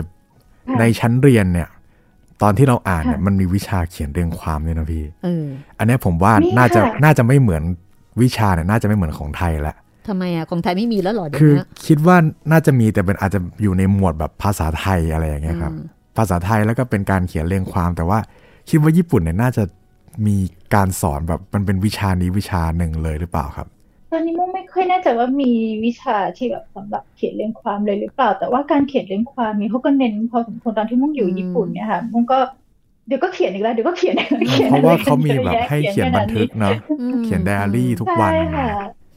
[0.68, 1.68] ค่ะในชั้นเรียนเนี่ย
[2.42, 5.44] ตอนที่เราอ่านเนี่ยค่ะมันมีวิชาเขียนเรียงความด้วยนะพี่เออ
[5.78, 7.62] อันเนี้ยผมว่ามีน่าจะค่ะน่าจะไม่เหมือน
[8.22, 9.74] วิชาเนี่ยน่าจะไม่เหมือนของไทยละ
[10.08, 12.16] ทำไมอะของไทยไม่มีแล้วเหรอเดี๋ยวคือนี้คิดว่า
[12.50, 18.18] น่าจะมีแต่เป็นอาจจะอยู่ในหมวดแบบภาษาไทยอะไรอย่างเงี้ยครับอืมภาษาไทยแล้วก็เป็นการเขียนเรียงความแต่ว่า
[18.68, 19.62] คิดว่าญี่ปุ่นเนี่ยน่าจะ
[20.26, 20.36] มี
[20.74, 23.68] การสอนแบบมันเป็นวิชานี้วิชาหนึ่งเลยหรือเปล่าครับ
[24.10, 25.52] ตอนนี้มุ้งไม่ค่อยแน่ใจว่ามี
[25.84, 32.38] วิชาที่แบบสำหรับเขียนเรียงความเลยหรือเปล่า แต่ว่าการเขียนเรียงความนี้เขาก็เน้นพอสมควรตอนที่มุ้งอยู่ญี่ปุ่นเนี่ยค่ะมุ้งก็
[33.06, 38.68] เดี๋ยวก็เขียนอีกแล้วเดี๋ยวก็เขียนอีกแล้วขียนเพราะว่าอไกันเขามีแบบยอะให้เขียนบันทึกเนาะอืมเขียนไดอารี่ทุกวันใช่ค่ะ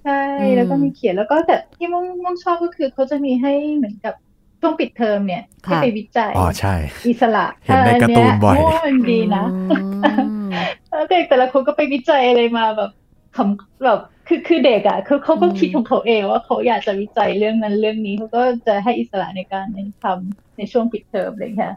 [0.03, 4.13] ใช่อืมแล้วก็มีเขียนแล้วก็แต่ที่มุ้งมุ้งชอบก็คือเขาจะมีให้เหมือนกับ
[4.61, 6.75] ช่วงปิดเทอมเนี่ยให้ไปวิจัยอ๋อใช่
[7.07, 10.13] อิสระเห็นในการ์ตูนบ่อยเมันดีนะอื
[10.47, 10.49] ม
[10.89, 12.91] แล้วเด็กแต่ละคนก็ไปวิจัยอะไรมาแบบ
[13.35, 19.67] คำแบบคือคือเด็กอะคือเขาก็คิดของเขาเองว่าเขาอยากจะวิจัยเรื่องนั้นเรื่องนี้เขาก็จะให้อิสระในการ
[20.03, 21.73] ทำในช่วงปิดเทอมอะไรอย่างเลยค่ะ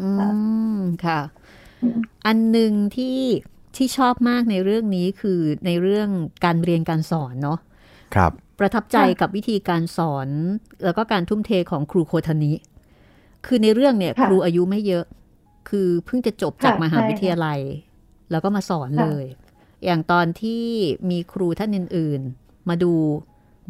[0.00, 0.10] อื
[0.76, 1.20] มค่ะ
[1.82, 3.18] อืมอันหนึ่งที่
[3.76, 6.08] ที่ชอบมากในเรื่องนี้คือในเรื่อง
[6.44, 7.58] การเรียนการสอนเนาะ
[8.14, 10.28] ครับ ประทับใจค่ะกับวิธีการสอน
[10.84, 12.52] แล้วก็การทุ่มเทของครูโคทานิ
[13.46, 15.04] คือในเรื่องเนี่ยค่ะครูอายุไม่เยอะ
[15.68, 17.60] คือเพิ่งจะจบจากค่ะมหาใช่วิทยาลัย
[18.30, 19.24] แล้วก็มาสอนค่ะเลย
[19.84, 20.64] อย่างตอนที่
[21.10, 22.94] มีครูท่านอื่นๆ มาดู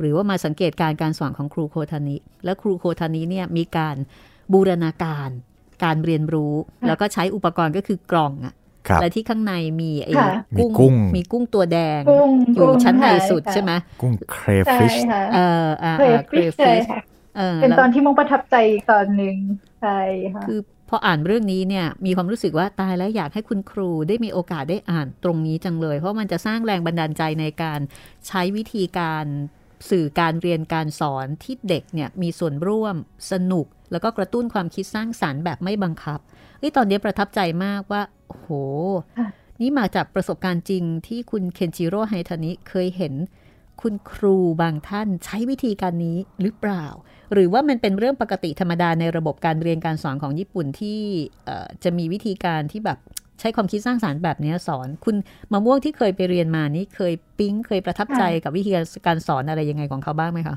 [0.01, 3.97] หรือว่ามาสังเกตการการสอนของครูโคทานิ และครูโคทานิเนี่ยมีการ
[4.53, 5.29] บูรณาการ
[5.85, 6.55] การเรียนรู้
[6.87, 8.55] แล้วก็ใช้อุปกรณ์ก็คือกล่องอะ
[8.89, 17.01] ครับและที่ข้างในมีไอ้ค่ะกุ้งมีกุ้ง มีกุ้งตัวแดงกุ้งอยู่กุ้งชั้นในค่ะสุดค่ะใช่ไหมกุ้งเครใช่ฟิชค่ะเอออ่าเครอ่าฟิช crayfish ใช่ค่ะ
[17.37, 18.57] เออเป็นแล้วตอนที่มุงประทับใจ
[18.91, 19.37] ตอนหนึ่ง
[19.81, 19.99] ใช่
[20.35, 27.81] ค่ะคือพ ออ่านเรื่องนี้เนี่ยมีความรู้สึกว่าตายแล้วอยากให้คุณครูได้มีโอกาสได้อ่านตรงนี้จังเลย เพราะมันจะสร้างแรงบันดาลใจในการ
[28.27, 29.27] ใช้วิธีการ
[29.91, 32.97] สื่อการเรียนการสอนที่เด็กเนี่ยมีส่วนร่วม
[33.33, 36.19] สนุก แล้วก็กระตุ้นความคิดสร้างสารรค์แบบไม่บังคับ
[36.59, 38.47] เฮ้ยตอนนี้ประทับใจมากว่าโห
[39.61, 43.15] นี่มาจากประสบการณ์จริงที่คุณเคนจิโร่ไฮทานิเคยเห็น
[43.81, 46.87] คุณครูบางท่านใช้วิธีการนี้หรือเปล่า
[47.33, 51.01] หรือว่ามันเป็นเรื่องปกติธรรมดาในระบบการเรียนการสอนของญี่ปุ่นที่
[51.85, 52.99] จะมีวิธีการที่แบบ
[53.41, 55.17] ใช้ความคิดสร้างสารรค์แบบนี้สอน คุณ
[55.53, 58.73] มะม่วงที่เคยไปเรียนมานี่เคยปิ๊งเคยประทับใจกับวิธี
[59.07, 60.57] การสอนอะไรยังไงของเขาบ้างไหมคะ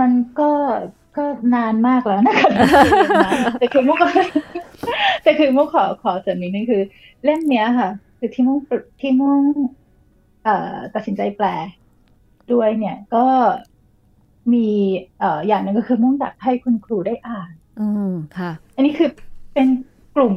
[0.00, 0.50] มันก็
[1.16, 1.24] ก็
[1.54, 2.50] นานมากแล้วนะคะ
[3.58, 3.98] แต่คือมุก
[5.22, 6.82] แต่คือมุกขอขอเสริมนิดนึงคือ
[7.24, 8.58] เล่มเนี้ยค่ะ คือที่มุก
[9.00, 9.54] ที่มุก
[10.94, 11.48] ตัดสินใจแปล
[12.52, 13.26] ด้วยเนี่ยก็
[14.52, 14.68] มี
[15.18, 19.10] เอ่ออย่างหนึ่งก็คือมุกอยากให้คุณครูได้อ่าน อืมค่ะ อันนี้คือ
[19.54, 19.68] เป็น
[20.16, 20.34] กลุ่ม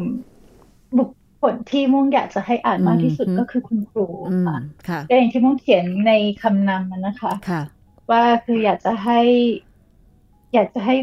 [0.97, 1.09] บุค
[1.41, 4.57] คลที่มุกอยากจะให้อ่านมากที่สุดอืมก็คือคุณครูอืมค่ะ
[4.87, 7.61] ค่ะก็อย่างที่มุกเขียนในคำนำมันนะคะค่ะ
[8.11, 9.19] ว่าคืออยากจะให้
[10.53, 10.95] อยากจะให้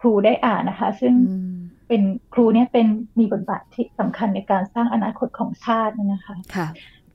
[0.00, 1.56] ครูได้อ่านนะคะ ซึ่งอืม
[1.88, 2.02] เป็น
[2.34, 2.86] ครูเนี่ยเป็น
[3.18, 6.66] มีบทบาทที่สำคัญในการสร้างอนาคตของชาตินะคะค่ะ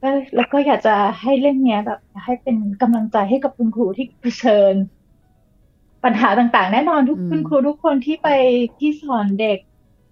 [0.01, 4.73] ก็แล้วก็อยากจะให้เรื่องเนี้ยแบบ ให้เป็นกำลังใจให้กับคุณครูที่เผชิญ
[6.03, 8.27] ปัญหาต่างๆ แน่นอนทุกอืมคุณครูทุกคนที่ไป
[8.79, 9.59] ที่สอนเด็ก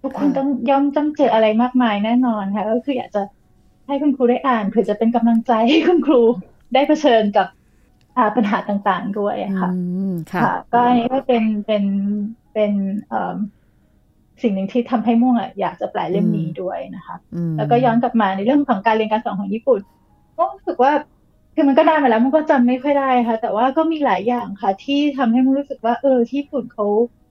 [0.02, 3.22] ทุกคนค่ะต้องย่อมต้องเจออะไรมากมายแน่นอนค่ะก็คืออยากจะ
[3.86, 6.20] ให้คุณครูได้อ่านเผื่อจะเป็นกำลังใจให้คุณครู
[6.74, 7.46] ได้เผชิญกับ
[8.16, 9.76] อ่าปัญหาต่างๆด้วยค่ะอื
[10.10, 11.84] มค่ะค่ะ ก็อันนี้ก็เป็นเป็น
[12.52, 12.72] เป็น
[13.08, 13.34] เอ่อ
[14.42, 19.80] สิ่งหนึ่งที่ทำให้ม่วงอะอยากจะแปลเล่มนี้ด้วยนะคะอืมแล้วก็ย้อนกลับมาในเรื่องของการเรียนการสอนของญี่ปุ่น
[20.36, 20.92] ม่วงรู้สึกว่า
[21.54, 26.86] คือมันก็นานมาแล้วมันก็จำไม่ค่อยได้ค่ะ แต่ว่าก็มีหลายอย่างค่ะ ที่ทำให้ม่วงรู้สึกว่า เออที่ญี่ปุ่นเขา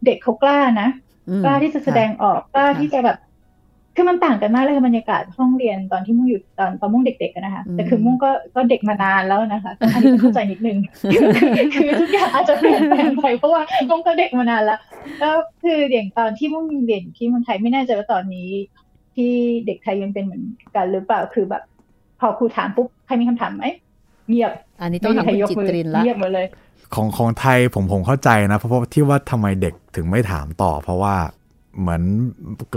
[0.05, 0.89] เด็กเขากล้านะ
[1.29, 3.17] อืมกล้าที่จะแสดงออกกล้าที่จะแบบ
[3.95, 10.77] คือมันต่างกันมากเลยกับบรรยากาศห้องเรียนตอนที่มุ่งอยู่ตอนตอนมุ่งเด็กๆอะนะคะ แต่คือมุ่งก็ก็เด็กมานานแล้วนะคะอันนี้ต้องเข้าใจนิดนึง
[11.11, 14.79] คือคือคือทุกอย่างอาจจะเปลี่ยนแปลงไปเพราะว่ามุ่งก็เด็กมานานแล้ว
[15.19, 18.49] แล้วคืออย่างตอนที่มุ่งเรียนที่เมืองไทยไม่แน่ใจว่าตอนนี้
[19.15, 19.31] ที่
[19.65, 20.43] เด็กไทยยังเป็นเหมือน
[20.75, 21.63] กันหรือเปล่าคือแบบ
[22.19, 23.65] พอครูถามปุ๊บใครมีคำถามไหม
[24.29, 26.47] เงียบ อันนี้ต้องถามคุณจิตรินละเงียบหมดเลย
[26.95, 31.15] ของของไทยผมผมเข้าใจนะ เพราะว่าที่ว่าทำไมเด็กถึงไม่ถามต่อ เพราะว่า
[31.79, 32.01] เหมือน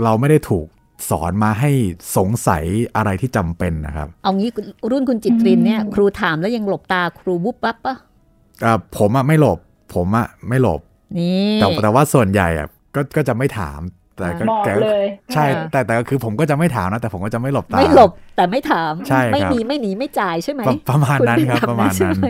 [0.03, 0.67] เราไม่ได้ถูก
[1.09, 1.71] สอนมาให้
[2.17, 2.63] สงสัย
[2.95, 4.49] อะไรที่จำเป็นนะครับ เอางี้
[4.91, 7.95] รุ่นคุณจิตรินเนี่ยอืมครูถามแล้วยังหลบตาครูวุบปั๊บปะ
[8.61, 9.59] เอ่อผมอะไม่หลบ
[9.95, 10.81] ผมอะไม่หลบ
[11.19, 13.79] นี่แต่แต่ว่าส่วนใหญ่อะก็ก็จะไม่ถาม
[14.17, 22.25] แต่ก็บอกแต่เลยใช่อ่าแต่แต่ก็คือผมก็จะไม่ถามนะ แต่ผมก็จะไม่หลบตาไม่หลบแต่ไม่ถามใช่ครับไม่หนีไม่หนีไม่จ่ายใช่ไหมประประมาณนั้นครับณประมาณใช่นั้นไห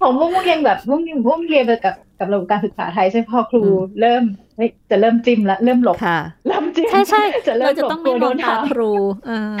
[0.00, 3.62] ผมมุ่งมุ่งเรียนแบบมุ่งมุ่งเรียนไปกับกับระบบการศึกษาไทยใช่ไหมพอครู
[4.00, 4.22] เริ่ม
[4.56, 6.39] เฮ้ยจะเริ่มจิ้มละเริ่มหลบค่ะเริ่ม
[6.76, 8.92] จิ้มใช่ใช่จะเริ่เรามจะหลบต้องกลัไม่วมโดองนตาถามครู
[9.26, 9.30] เอ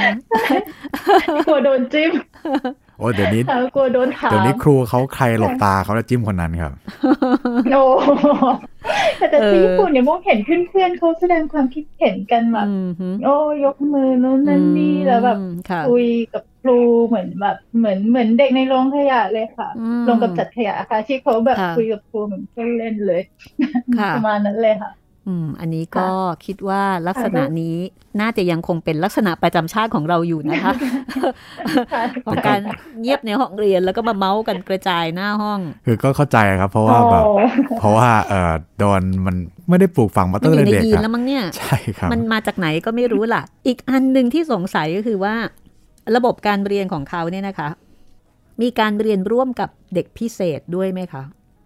[1.46, 2.12] กลัวโดนจิ้ม
[2.98, 6.72] โอ้เดี๋ยวนี้เออกลัวโดนถามเดี๋ยวนี้ครูเขาใครหลบตาเขาจะจิ้มคนนั้นครับ
[7.72, 7.82] โอ้
[9.18, 23.22] แต่แต่ที่ญี่ปุ่นเนี่ยมุ่งเห็นเพื่อนๆเขาแสดงความคิดเห็นกันแบบอืมฮึโอ้ยกมือนู้นนั่นนี่แล้วแบบอืมค่ะคุยกับครูเหมือนแบบเหมือนเหมือนเด็กในโรงขยะเลยค่ะอืมโรงกับจัดขยะค่ะที่เขาแบบค่ะคุยกับครูเหมือนเพื่อนเล่นเลย
[23.98, 24.90] ค่ะประมาณนั้นเลยค่ะ
[25.28, 26.08] อืม อันนี้ก็
[26.46, 27.76] คิดว่าลักษณะนี้
[28.20, 30.72] น่าจะยังคงเป็นลักษณะประจำชาติของเราอยู่นะคะ
[31.92, 32.60] ค่ะของการ
[33.00, 37.34] เงียบในห้องเรียนแล้วก็มาเมาส์กันกระจายหน้าห้อง คือก็เข้าใจครับ เพราะว่าแบบโอ้
[37.78, 39.36] เพราะว่าเออโดนมัน
[39.68, 45.34] ไม่ได้ปลูกฝังมามัตั้นงอยู่แต่ในเด็กยีนอะแล้วมั้งเนี่ยใช่ครับมันมาจากไหนก็ไม่รู้ล่ะ อีกอันหนึ่งที่สงสัยก็คือว่า
[46.16, 47.68] ระบบการเรียนของเขาเนี่ยนะคะ
[48.62, 51.22] มีการเรียนร่วมกับเด็กพิเศษด้วยไหมคะ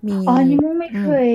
[0.07, 1.29] มีอ๋อนี่มุ่งไม่เคย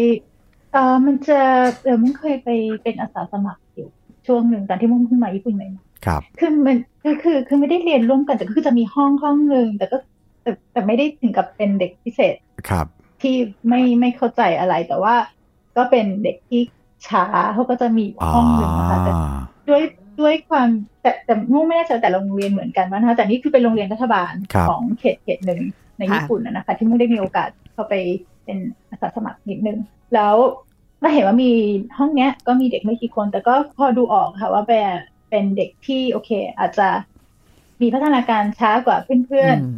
[0.74, 1.40] เออมันจะ
[1.84, 2.50] เออมุ่งเคยไป
[2.84, 3.90] เป็นอาสาสมัครอยู่
[4.28, 5.68] ช่วงหนึ่งตอนที่มุ่งเพิ่งมาญี่ปุ่นใหม่
[6.06, 9.98] ครับๆคือมันคือคือคือไม่ได้เรียนร่วมกันแต่ก็คือจะมีห้องห้องหนึ่งแต่ก็
[10.44, 12.36] แต่แต่ไม่ได้ถึงกับเป็นเด็กพิเศษ
[12.70, 12.86] ครับ
[13.22, 13.36] ที่
[13.68, 15.16] ไม่ไม่เข้าใจอะไรแต่ว่า
[15.78, 16.62] ก็เป็นเด็กที่
[17.08, 19.14] ช้าเขาก็จะมีอ๋อห้องหนึ่งนะคะแต่
[19.70, 19.84] ด้วย
[20.22, 20.68] ด้วยความ
[21.02, 25.62] แต่แต่มุ่งไม่แน่ใจว่าแต่ละโรงเรียนเหมือนกันว่านะคะแต่นี่คือเป็นโรงเรียนรัฐบาลครับของเขตเขตหนึ่ง
[25.98, 27.94] ในญี่ปุ่นนะนะคะ ที่มุ่งได้มีโอกาสเข้าไป
[28.50, 29.78] เป็นอาสาสมัครนิดนึง
[30.16, 30.36] แล้ว
[31.04, 31.52] มาเห็นว่ามี
[31.98, 34.86] ห้องเนี้ยก็มีเด็กไม่กี่คน แต่ก็พอดูออกค่ะว่าเป็น
[35.30, 36.30] เป็นเด็กที่โอเค
[36.60, 36.88] อาจจะ
[37.82, 38.98] มีพัฒนาการช้ากว่า
[39.28, 39.76] เพื่อนๆอืม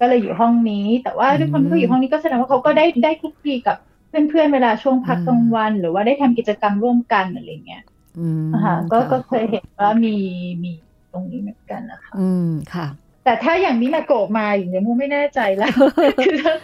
[0.00, 3.76] ก็เลยอยู่ห้องนี้ แต่ว่าด้วยความที่เขาอยู่ห้องนี้ก็แสดงว่าเขาก็ได้ได้คลุกคลีกับ
[4.08, 7.82] เพื่อนๆเวลาช่วงพักอืมกลางวัน หรือว่าได้ทำกิจกรรมร่วมกันอะไรเงี้ย
[8.18, 10.16] อืมนะคะก็ค่ะก็เคยเห็นว่ามี
[10.62, 10.72] มี
[11.12, 12.86] ตรงนี้เหมือนกันนะคะ อืมค่ะ
[13.28, 15.72] แต่ถ้าอย่างมินาโกะมาอย่างเงี้ยมูไม่แน่ใจแล้ว
[16.18, 16.54] คือถ้า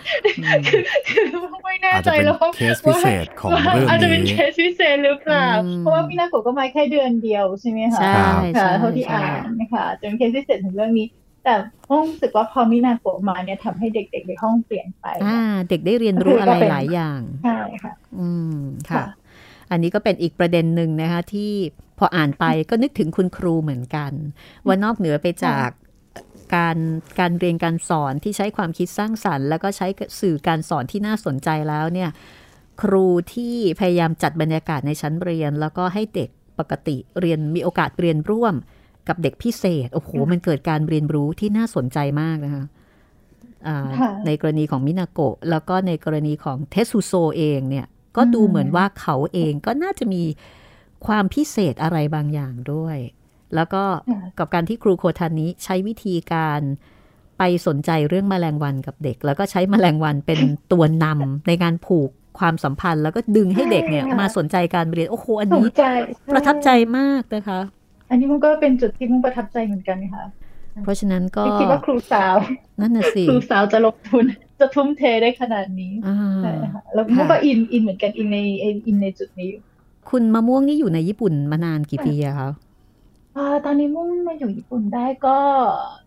[0.69, 11.07] คือคือมูไม่แน่อาจใจจะเป็นแล้วว่าเคสพิเศษของเรื่องอาจจะเป็นนี้เคสพิเศษหรือเปล่าอืมเพราะว่ามินาโกะก็มาแค่เดือนเดียวใช่ไหมคะใช่ครับใช่ค่ะเท่าที่ใช่อ่านนะคะจะเป็นเคสพิเศษถึงเรื่องนี้
[11.45, 11.55] แต่
[11.91, 18.59] ห้องรู้สึกว่าพอมินาโกะมาเนี่ยทำให้เด็กๆในห้องเปลี่ยนไปอ่าเด็กได้เรียนรู้อะไรหลายอย่างใช่ค่ะอืม
[18.91, 19.05] ค่ะค่ะ
[19.71, 21.53] อันนี้ก็เป็นอีกประเด็นหนึ่งนะคะที่
[21.99, 24.13] พออ่านไปก็นึกถึงคุณครูเหมือนกัน
[24.67, 25.69] ว่านอกเหนือไปจาก
[26.55, 26.77] การ
[27.21, 29.87] การเรียนการสอนที่ใช้ความคิดสร้างสรรค์ แล้วก็ใช้
[30.21, 32.11] สื่อการสอนที่น่าสนใจแล้วเนี่ย
[32.83, 38.55] ครูที่พยายามจัดบรรยากาศในชั้นเรียน แล้วก็ให้เด็กปกติเรียนมีโอกาสเรียนร่วม
[39.09, 42.65] กับเด็กพิเศษ โอ้โห มันเกิดการเรียนรู้ที่น่าสนใจมากนะคะ
[43.67, 47.87] อ่าค่ะในกรณีของมินาโกะ แล้วก็ในกรณีของเทสุโซเองเนี่ย
[48.17, 50.23] ก็ดูอืมเหมือนว่าเขาเองก็น่าจะมี
[51.07, 52.99] ความพิเศษอะไรบางอย่างด้วย
[53.55, 56.61] แล้วก็ค่ะกับการที่ครูโคทันนี้ใช้วิธีการ
[57.39, 60.41] ไปสนใจเรื่องแมลงวันกับเด็ก แล้วก็ใช้แมลงวันเป็น
[60.73, 65.85] ตัวนำในการผูกความสัมพันธ์ แล้วก็ดึงให้เด็กเนี่ยใช่ค่ะมาสนใจการเรียน โอ้โหอันสนนี้ใจ
[66.35, 67.61] ประทับใจมากนะคะ
[68.11, 70.25] อันนี้มันก็เป็นจุดที่มุงประทับใจเหมือนกันค่ะ
[70.85, 72.37] เพราะฉะนั้นก็ไม่คิดว่าครูสาว
[72.81, 74.25] นั่นน่ะสิครูสาวจะลงทุน
[74.61, 78.39] จะทุ่มเทได้ขนาดนี้อ่าใช่ค่ะแล้วมุงก็อินอินเหมือนกันอินใน
[78.87, 79.61] อินในจุดนี้อยู่
[80.11, 82.49] คุณมะม่วงนี่อยู่ในญี่ปุ่นมานานกี่ปีอะคะ
[83.37, 85.39] อ่าตอนนี้มุ่งมาอยู่ญี่ปุ่นได้ก็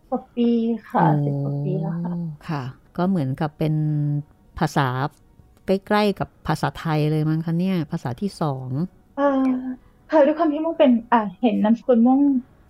[0.08, 0.50] กว่าปี
[0.90, 2.62] ค่ะสิบกว่าปีแล้วค่ะโอ้ค่ะ
[2.96, 3.74] ก็เหมือนกับเป็น
[4.58, 4.88] ภาษา
[5.66, 8.68] ใกล้ๆกับภาษาไทยเลยมั้งคะเนี่ย ภาษาที่สอง
[9.16, 9.44] เออ
[10.10, 12.20] ค่ะด้วยความที่มุ่งเป็นอ่าเห็นนามสกุลมุ่ง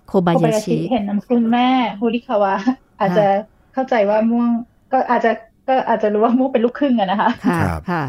[0.09, 1.69] โคบาโคบายายาชิชิเห็นนามสกุลแม่
[2.01, 2.55] ฮูริคาวะ
[3.01, 3.27] อาจจะ
[3.75, 4.49] เข้าใจว่าม่วง
[4.93, 5.31] ก็อาจจะ
[5.69, 8.05] ก็อาจจะรู้ว่าม่วงเป็นลูกครึ่งอะนะคะ ค่ะครับค่ะ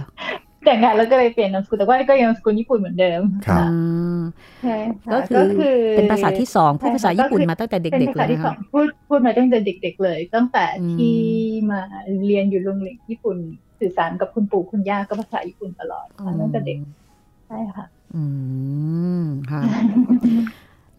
[0.66, 3.76] แต่งงานแล้วก็เลยเปลี่ยนนามสกุลแต่ว่าก็ยังนามสกุลญี่ปุ่นเหมือนเดิมครับอื
[4.16, 4.20] ม
[4.64, 11.16] ใช่ค่ะก็คือเป็นภาษาที่สองพูดภาษาญี่ปุ่นมาตั้งแต่เป็นเด็กๆภาเลษายที่นะสอคะงพูดพูดมาตั้งแต่เด็ก ๆ เลย ตั้งแต่อืมที่
[11.72, 11.82] มา
[12.26, 13.38] เรียนอยู่โรงเรียนญี่ปุ่น
[13.80, 16.78] สื่อสารกับคุณปู่คุณย่าก็ภาษาญี่ปุ่นตลอดค่ะตั้งแต่เด็ก
[17.48, 17.86] ใช่ค่ะ
[18.16, 18.24] อื
[19.22, 19.62] มค่ะ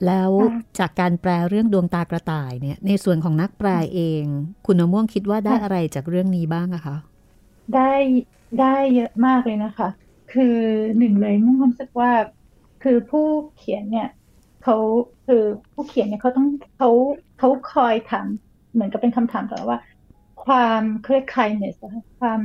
[0.06, 0.30] แล้ว
[0.78, 4.24] จากการแปลเรื่องดวงตากระต่ายเนี่ย ในส่วนของนักแปลเอง
[4.66, 6.96] คุณมะม่วงคิดว่าได้อะไรจากเรื่องนี้บ้างอะคะ
[7.74, 7.92] ได้
[8.60, 9.88] ได้เยอะมากเลยนะคะ
[10.32, 10.58] คือ
[10.98, 12.12] หนึ่งเลยมุ่งความรู้สึกว่า
[12.82, 14.08] คือผู้เขียนเนี่ย
[14.62, 14.76] เขา
[15.26, 15.42] คือ
[15.72, 16.46] ผู้เขียนเนี่ยเขาต้อง
[16.76, 16.90] เขา
[17.38, 18.26] เขาคอยถาม
[18.72, 19.80] เหมือนกับเป็นคำถามตลอดว่า
[20.44, 22.40] ความเครียด kindness นะคะความ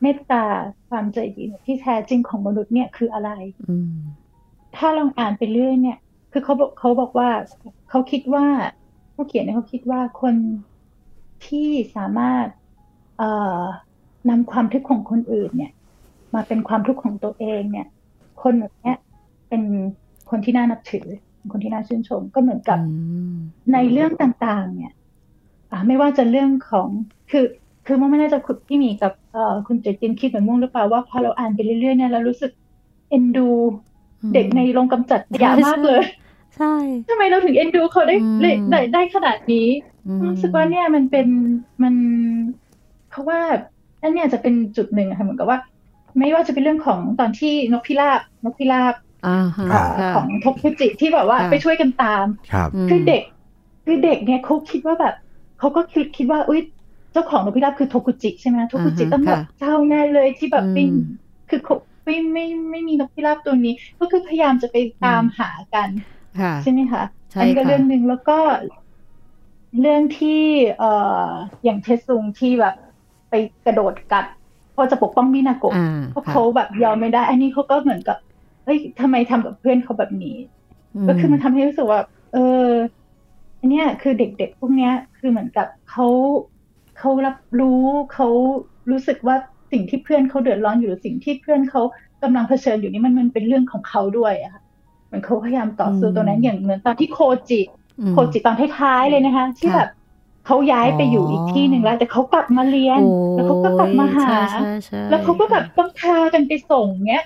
[0.00, 0.44] เมตตา
[0.88, 3.30] ความใจดีเนี่ยที่แท้จริงของมนุษย์เนี่ยคืออะไร
[3.68, 3.94] อืม
[4.76, 5.98] ถ้าลองอ่านไปเรื่อยเนี่ย
[6.32, 7.30] คือเขาบอกเขาบอกว่า
[7.90, 8.46] เขาคิดว่า
[9.14, 10.34] ผู้เขียนเนี่ยเขาคิดว่าคน
[11.46, 12.46] ที่สามารถ
[13.18, 13.60] เอ่อ
[14.28, 15.72] นำความทุกข์ของคนอื่นเนี่ย
[16.34, 17.86] มาเป็นความทุกข์ของตัวเองเนี่ย
[18.42, 18.96] คนแบบเนี้ย
[19.48, 19.62] เป็น
[20.30, 21.06] คนที่น่านับถือ
[21.52, 22.94] คนที่น่าชื่นชม ก็เหมือนกับอื
[23.32, 23.36] ม
[23.72, 24.92] ในเรื่องต่างๆ เนี่ย
[25.70, 26.88] อ่าไม่ว่าจะเรื่องของ
[27.30, 27.44] คือ
[27.86, 32.52] คือมันไม่น่าจะคุณพี่หมีกับเอ่อคุณเจจินคิดเหมือนม่วงหรือเปล่าว่าพอเราอ่านไปเรื่อยๆเนี่ยเรารู้สึก
[33.10, 33.48] เอ็นดู
[34.34, 36.02] เด็กในโรงกำจัดขยะมากเลย
[36.56, 36.74] ใช่
[37.08, 39.68] ทำไมเราถึงเอ็นดูเขาได้อืมได้ได้ได้ขนาดนี้
[40.06, 41.28] อืมรู้สึกว่าเนี่ยมันเป็น
[41.82, 41.94] มัน
[43.10, 43.40] เพราะว่า
[44.02, 45.58] อันเนี้ยจะเป็นจุดหนึ่งอะค่ะเหมือนกับว่า
[46.18, 48.94] ไม่ว่าจะเป็นเรื่องของตอนที่นกพิราบนกพิราบ
[49.26, 53.22] อ่าฮะเอ่อค่ะของทกพุจิที่แบบว่าค่ะไปช่วยกันตามครับมคือเด็ก
[53.86, 55.14] คือเด็กเนี่ยเขาคิดว่าแบบ
[55.58, 56.60] เขาก็คิดคิดว่าอุ้ย
[57.12, 60.84] เจ้าของนกพิราบคือโทกุจิใช่ไหมโทกุจิอ่าฮะต้องแบบค่ะเจ้าแน่เลยที่แบบอืมไม่
[61.50, 65.88] คือเขาไม่ไม่ไม่มีนกพิราบตัวนี้ ก็คือพยายามจะไปตามอืมหากัน
[66.40, 68.38] ค่ะใช่ไหมคะใช่อันนี้ก็ค่ะเรื่องหนึ่งแล้วก็
[69.80, 70.42] เรื่องที่
[70.78, 70.90] เอ่
[71.28, 71.30] อ
[71.64, 72.74] อย่างเทซุงที่แบบ
[73.30, 73.34] ไป
[73.66, 74.26] กระโดดกัด
[74.72, 78.18] เพราะจะปกป้องมินาโกะอ่าเพราะค่ะเขาแบบยอมไม่ได้อันนี้เขาก็เหมือนกับ
[78.64, 80.36] เฮ้ยทำไมทำกับเพื่อนเขาแบบนี้
[81.08, 82.00] ก็คือมันทำให้รู้สึกว่า
[82.32, 82.68] เออ
[83.60, 86.06] อันเนี้ยคือเด็กๆพวกเนี้ย คือเหมือนกับเขา
[86.98, 87.82] เขารับรู้
[88.14, 88.28] เขา
[88.90, 89.36] รู้สึกว่า
[89.72, 91.82] สิ่งที่เพื่อนเขาเดือดร้อนอยู่หรือสิ่งที่เพื่อนเขา
[92.22, 94.62] กำลังเผชิญอยู่นี่มันมันเป็นเรื่องของเขาด้วยอะค่ะ
[95.06, 97.18] เหมือนเขาพยายามต่อสู้อืมตรงนั้นอย่างเหมือนตอนที่โค
[97.50, 97.60] จิ
[98.00, 99.90] อืมโคจิตอนท้ายๆเลยนะคะ ที่ค่ะแบบ
[100.46, 107.24] เขาย้ายไปอยู่อีกที่หนึ่งแล้ว แต่เขากลับมาเรียนโอ้แล้วเขาก็กลับมาหาใช่ใช่ใช่แล้วเขาก็แบบต้องพากันไปส่งเนี้ย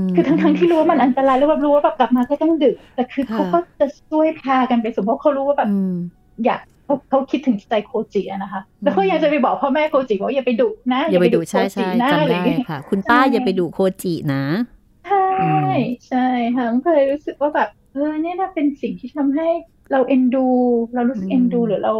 [0.00, 5.94] มคือทั้งๆที่รู้ว่ามันอันตรายแล้วแบบรู้ว่าแบบกลับมาก็ต้องดึก แต่คือค่ะเขาก็จะช่วยพากันไปส่งเพราะเขารู้ว่าแบบอืม
[6.44, 14.44] อยากเขาเขาคิดถึงใจโคจิอะนะคะ แล้วเขายังจะไปบอกพ่อแม่โคจิว่าอย่าไปดุนะอย่าไปดูโคใช่จิใช่นะจำอะไรอได้ย่างเงี้ยค่ะ คุณป้าใช่อย่าไปดูโคจินะ
[15.06, 15.78] ใช่อืม
[16.08, 16.26] ใช่
[16.56, 19.48] ค่ะมันก็เลยรู้สึกว่าแบบเออเนี่ยน่าเป็นสิ่งที่ทำให้
[19.92, 20.46] เราเอ็นดู
[20.94, 21.94] เรารู้สึกเอ็นดูหรือเรา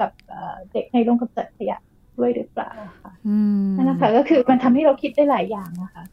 [0.00, 1.78] กับเอ่อเด็กในโรงกำจัดขยะ
[2.18, 2.70] ด้วยหรือเปล่า
[3.02, 3.36] ค่ะอื
[3.66, 6.04] มนั่นแหละค่ะก็คือมันทำให้เราคิดได้หลายอย่างนะคะ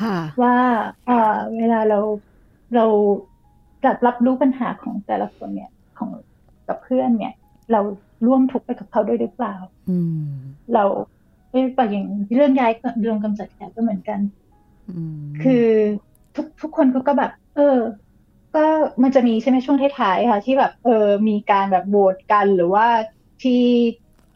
[0.00, 0.56] ค่ะว่า
[1.06, 2.00] เอ่อเวลาเรา
[2.74, 2.86] เรา
[3.84, 6.10] จัดรับรู้ปัญหาของแต่ละคนเนี่ยของ
[6.68, 7.34] กับเพื่อนเนี่ย
[7.72, 7.80] เรา
[8.26, 9.54] ร่วมทุกข์ไปกับเขาด้วยหรือเปล่า
[9.90, 10.30] อืม
[10.74, 10.84] เรา
[11.50, 14.20] เอ้ยแบบอย่างเรื่องย้ายเรื่องกำจัดขยะก็เหมือนกัน
[14.88, 15.66] อืมคือ
[16.36, 17.78] ทุกทุกคนเขาก็แบบ เออ
[18.54, 18.64] ก็
[19.02, 22.86] มันจะมีใช่ไหมช่วงท้ายๆค่ะ ที่แบบ เออ มีการแบบโหวตกันหรือว่า
[23.42, 23.62] ที่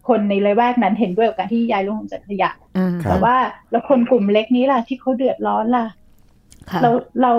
[0.08, 3.36] คนในละแวกนั้นเห็นด้วยกับการที่ย้ายโรงกำจัดขยะอ่าครับแต่ว่า
[3.70, 5.86] แล้วคนกลุ่มเล็กนี้ล่ะที่เขาเดือดร้อนล่ะ
[6.70, 6.90] ค่ะเรา
[7.22, 7.32] เรา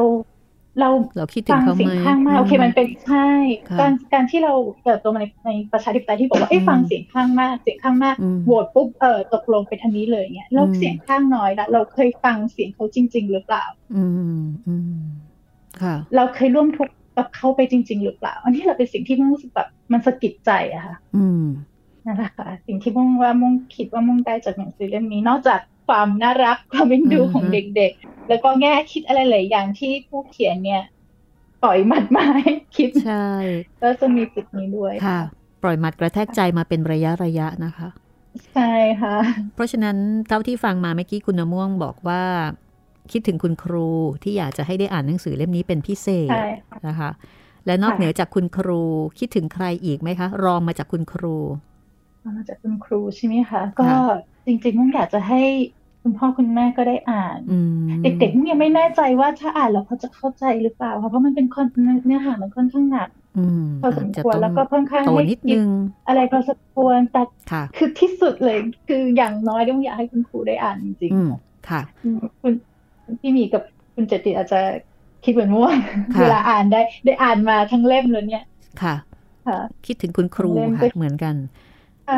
[0.80, 3.28] เราเราคิดถึงฟังเขาเสียไหงมข้างมากโอเคมันเป็นใช่
[3.70, 4.54] ค่ะการการที่เรา
[4.84, 14.04] เติบโตมาในในประชาธิปไตยที่บอกว่าเอ้ยอืมฟังเสียงข้างมากเสียงข้างมากอืมโหวตปุ๊บเออตกลงเป็นอันนี้เลยเนี่ยแล้วอืมเสียงข้างน้อยล่ะเราเคยฟังเสียงเขาจริง ๆ หรือเปล่า อื
[14.40, 15.02] มอืม
[15.82, 21.46] ค่ะ เราเคยร่วมทุกข์กับเขาไปจริง ๆ หรือเปล่า อันนี้เราเป็นสิ่งที่มุ่งรู้สึกแบบ มันสะกิดใจอะค่ะอืม
[22.06, 30.84] นั่นแหละค่ะ สิ่งที่มุ่งว่ามุ่งคิดว่ามุ่งได้จากหนังสือเล่มนี้ นอกจากความน่ารักความเป็นดูอืมของเด็กๆ แล้วก็แง่คิดอะไรหลายอย่างที่ผู้เขียนเนี่ย
[31.64, 33.28] ปล่อยหมัดมาให้คิดใช่
[33.82, 35.20] ก็จะมีจุดนี้ด้วยค่ะ
[35.64, 37.88] ปล่อยหมัดกระแทกใจมาเป็นระยะระยะนะคะ
[38.54, 38.72] ใช่
[39.02, 39.18] ค่ะ
[39.56, 42.24] เพราะฉะนั้นเท่าที่ฟังมาเมื่อกี้คุณน้ำม่วงบอกว่า
[43.12, 43.90] คิดถึงคุณครู
[44.24, 47.10] ที่อยากจะให้ได้อ่านหนังสือเล่มนี้เป็นพิเศษใช่ค่ะนะคะ
[47.66, 48.82] และนอกค่ะเหนือจากคุณครู
[49.20, 51.38] คิดถึงใครอีกไหมคะ รองมาจากคุณครู
[52.38, 55.42] มาจากคุณครูใช่ไหมคะก็ค่ะจริงๆมุ่งอยากจะให้
[56.02, 57.88] คุณพ่อคุณแม่ก็ได้อ่านอืม
[58.20, 61.68] เด็กๆมุ่งยังไม่แน่ใจว่าถ้าอ่านแล้วเขาจะเข้าใจหรือเปล่าค่ะเพราะมันเป็นคอน
[62.06, 65.70] เนื้อหามันค่อนข้างหนักอืมพอสมจะควรต้องแล้วก็ค่อนข้างโตให้นิดคิดนึง
[66.08, 68.58] อะไรพอสมควรแต่ค่ะคือที่สุดเลย
[68.88, 71.30] คืออย่างน้อยต้องอยากให้คุณครูได้อ่านจริงอืม
[71.70, 71.82] ค่ะ
[72.42, 72.54] คุณ
[73.22, 74.60] พี่หมีกับคุณเจติอาจจะ
[75.24, 75.78] คิดเหมือนม่วง
[76.16, 78.44] ค่ะเวลาอ่านได้ ได้อ่านมาทั้งเล่มเลยเนี่ย
[78.82, 78.96] ค่ะ
[79.46, 81.36] ค่ะคิดถึงคุณครูเล่มค่ะก็เหมือนกัน
[82.08, 82.18] ค่ะ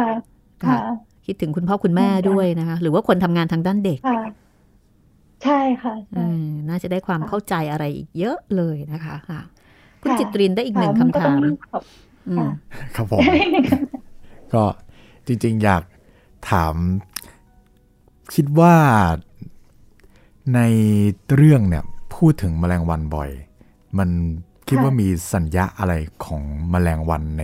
[0.64, 0.80] ค่ะค่ะ
[1.26, 4.45] คิดถึงคุณพ่อคุณแม่เหมือนกันด้วยนะคะ หรือว่าคนทำงานทางด้านเด็กค่ะ
[5.43, 9.39] ใช่ค่ะอืใช่มน่าจะได้ความค่ะเข้าใจอะไรอีกเยอะเลยนะคะค่ะ
[10.01, 11.36] คุณค่ะจิตรินได้อีกหนึ่งะคำถามก็ต้อง
[11.72, 11.84] ขอบ
[12.30, 12.47] อืม
[12.95, 13.26] ครับผม
[14.53, 14.64] ก็
[15.28, 15.84] จริง ๆ อยาก
[16.49, 16.76] ถาม
[18.34, 18.76] คิดว่า
[20.53, 20.60] ใน
[21.36, 21.84] เรื่องเนี่ย
[22.16, 23.30] พูดถึงแมลงวันบ่อย
[23.97, 24.09] มัน
[24.68, 25.93] คิดค่ะว่ามีสัญญาอะไร
[26.26, 26.41] ของ
[26.72, 27.43] แมลงวันใน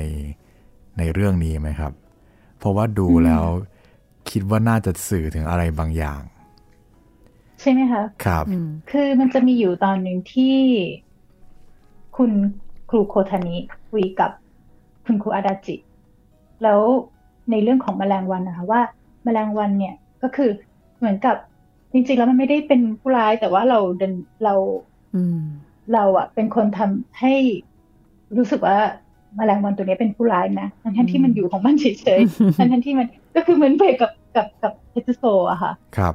[0.97, 1.93] ในเรื่องนี้ไหมครับ
[2.57, 3.43] เพราะว่าดูแล้ว
[4.30, 6.22] คิดว่าน่าจะสื่อถึงอะไรบางอย่าง
[7.59, 10.57] ใช่ไหมคะครับอืมคือมันจะมีอยู่ตอนหนึ่งที่
[12.17, 12.32] คุณ
[12.89, 13.55] ครูโคทานิ
[13.91, 14.32] คุยกับ
[15.05, 15.76] คุณครูอาดาจิ
[16.63, 16.82] แล้ว
[17.51, 18.82] ในเรื่องของแมลงวันนะคะว่า
[19.24, 20.49] แมลงวันเนี่ยก็คือ
[20.97, 21.36] เหมือนกับ
[21.94, 24.14] จริงๆแล้วมันไม่ได้เป็นผู้ร้ายแต่ว่าเราเดิน
[24.44, 24.56] เรา
[25.16, 25.39] อืม
[25.94, 27.34] เราอะเป็นคนทำให้
[28.38, 28.78] รู้สึกว่า
[29.36, 31.86] แมลงวันตัวนี้เป็นผู้ร้ายนะทั้งๆที่มันอยู่ของมันเฉ
[32.20, 36.14] ยๆทั้งๆที่มันก็คือเหมือนไปกับกับกับเทสโซอะค่ะ ครับ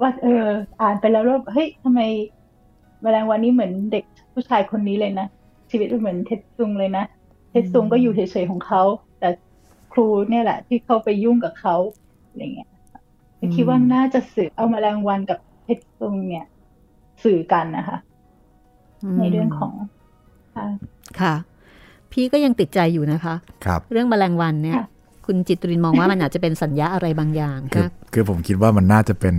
[0.00, 0.44] ว่าเออ
[0.80, 2.00] อ่านไปแล้วแล้วเฮ้ยทำไม
[3.02, 5.26] แมลงวันนี้เหมือนเด็กผู้ชายคนนี้เลยนะ
[5.70, 7.04] ชีวิตมันเหมือนเทสซุงเลยนะ
[7.50, 8.82] เทสซุงก็อยู่เฉยๆของเขา
[9.18, 9.28] แต่
[9.92, 11.76] ครูเนี่ยแหละ ที่เข้าไปยุ่งกับเขา
[12.28, 12.73] อะไรเงี้ยอืม
[13.54, 16.46] คิดว่าน่าจะสื่อเอาแมลงวันกับเทสซุงเนี่ย
[17.24, 17.98] สื่อกันนะคะ
[19.18, 19.72] ในเรื่องของ
[20.54, 20.66] ค่ะ
[21.20, 21.34] ค่ะ
[22.12, 23.34] พี่ก็ยังติดใจอยู่นะคะ
[23.64, 24.86] ครับเรื่องแมลงวันเนี่ยค่ะ
[25.26, 29.36] คุณจิตรินมองว่ามันอาจจะเป็นสัญญาอะไรบางอย่างคือค่ะคือผมคิดว่ามันน่าจะเป็น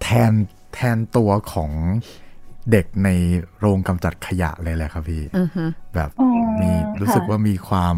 [0.00, 0.32] แทน
[0.74, 1.70] แทนตัวของ
[2.70, 3.08] เด็กใน
[3.58, 6.28] โรงกำจัดขยะเลยแหละครับพี่อือฮะแบบอ๋อ
[6.60, 6.70] มี
[7.00, 7.96] รู้สึกค่ะว่ามีความ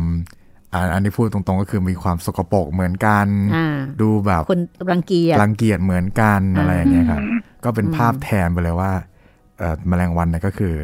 [0.74, 4.60] อ่าอันนี้พูดตรงๆก็คือมีความสกปรกเหมือนกันอ่าดูแบบคน
[4.92, 8.92] รังเกียจรังเกียจเหมือนกันอ่าอะไรอย่างเงี้ยครับอืมก็เป็นอืมภาพแทนไปเลยว่า
[9.58, 10.74] เอ่อแมลงวันเนี่ยก็คือ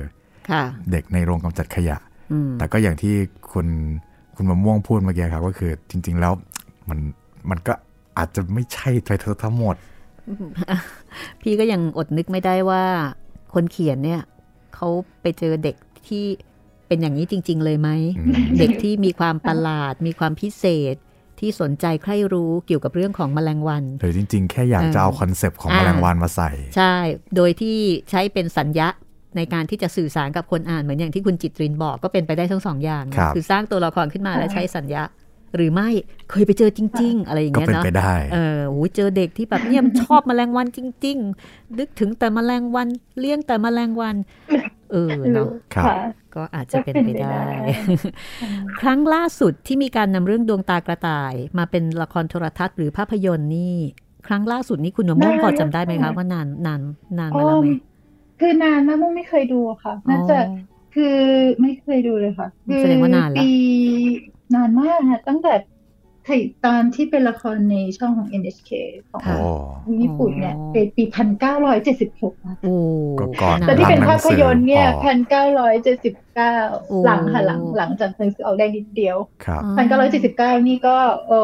[0.50, 1.96] ค่ะเด็กในโรงกำจัดขยะ
[2.32, 3.14] อืมแต่ก็อย่างที่
[3.52, 3.66] คุณ
[4.36, 6.32] คุณมะม่วงพูดเมื่อกี้ครับก็คือจริง ๆ แล้ว
[6.88, 6.98] มัน
[7.50, 7.72] มันก็
[8.18, 9.10] อาจจะไม่ใช่ไป
[9.42, 9.76] ทั้งหมด
[11.40, 12.84] พี่ก็ยังอดนึกไม่ได้ว่า
[13.54, 14.22] คนเขียนเนี่ย
[14.74, 14.88] เขา
[15.20, 15.76] ไปเจอเด็ก
[16.08, 16.24] ที่
[16.88, 20.94] เป็นอย่างนี้จริง ๆ เลยไหมอืมเด็กที่มีความประหลาด มีความพิเศษ
[21.40, 26.94] ที่สนใจใคร่รู้เกี่ยวกับเรื่องของแมลงวันหรือจริง ๆ แค่อยากจะเอาคอนเซปต์ของอ่าแมลงวันมาใส่ ใช่
[27.36, 27.78] โดยที่
[28.10, 28.88] ใช้เป็นสัญญา
[29.36, 35.02] ในการที่จะสื่อสารกับคนอ่านเหมือนอย่างที่คุณจิตรินบอกก็เป็นไปได้ทั้งสองอย่างนะครับอสร้างตัวละครขึ้นมาแล้วใช้สัญญา
[35.56, 35.88] หรือไม่
[36.30, 41.16] เคยไปเจอจริง ๆ อะไรอย่างก็เงี้ยเป็นเนาะไปได้เออโอ้ยเจอเด็กที่แบบเนี่ยมันชอบแมลงวันจริง
[41.48, 42.88] ๆ นึกถึงแต่แมลงวัน
[43.20, 44.16] เลี้ยงแต่แมลงวัน
[44.92, 45.96] เออเนาะครับค่ะ
[46.34, 47.42] ก็อาจจะเป็นก็ไปเป็นไปได้ได้
[48.80, 53.76] ครั้งล่าสุดที่มีการนำเรื่องดวงตากระต่าย มาเป็นละครโทรทัศน์หรือภาพยนตร์นี่
[54.26, 56.80] ครั้งล่าสุดนี้คุณหนุ่มม่วงพอจำได้ไหมคะว่านานนาน
[57.18, 57.68] นานมาแล้วไหม
[58.40, 61.16] คือนานมากมุ่งไม่เคยดูอะค่ะน่าจะอ๋อคือ
[61.60, 62.48] ไม่เคยดูเลยค่ะ
[62.80, 63.50] แสดงว่านานละปี
[64.54, 65.77] นานมากค่ะตั้งแต่ถ่าย
[66.66, 68.70] ตอนที่เป็นละครในช่องของ NHK
[69.10, 72.76] ของค่ะโอ้ญี่ปุ่นเนี่ยเป็นปีพันเก้าร้อยเจ็ดสิบหกโอ้
[73.20, 76.54] ก็ก่อนาแต่ที่เป็นภาพยนตร์เนี่ยหลัพังนเก้าร้อยเจ็ดสิบเก้า
[76.88, 81.40] โอ้หลังค่ะหลังหลังจากหนังสือออกได้นิดเดียวครับพันเก้าร้อยเจ็ดสิบเก้านี่ก็ โอ้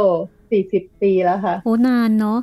[0.51, 2.39] สี่สิบปีแล้วค่ะโอ้นานเนาะ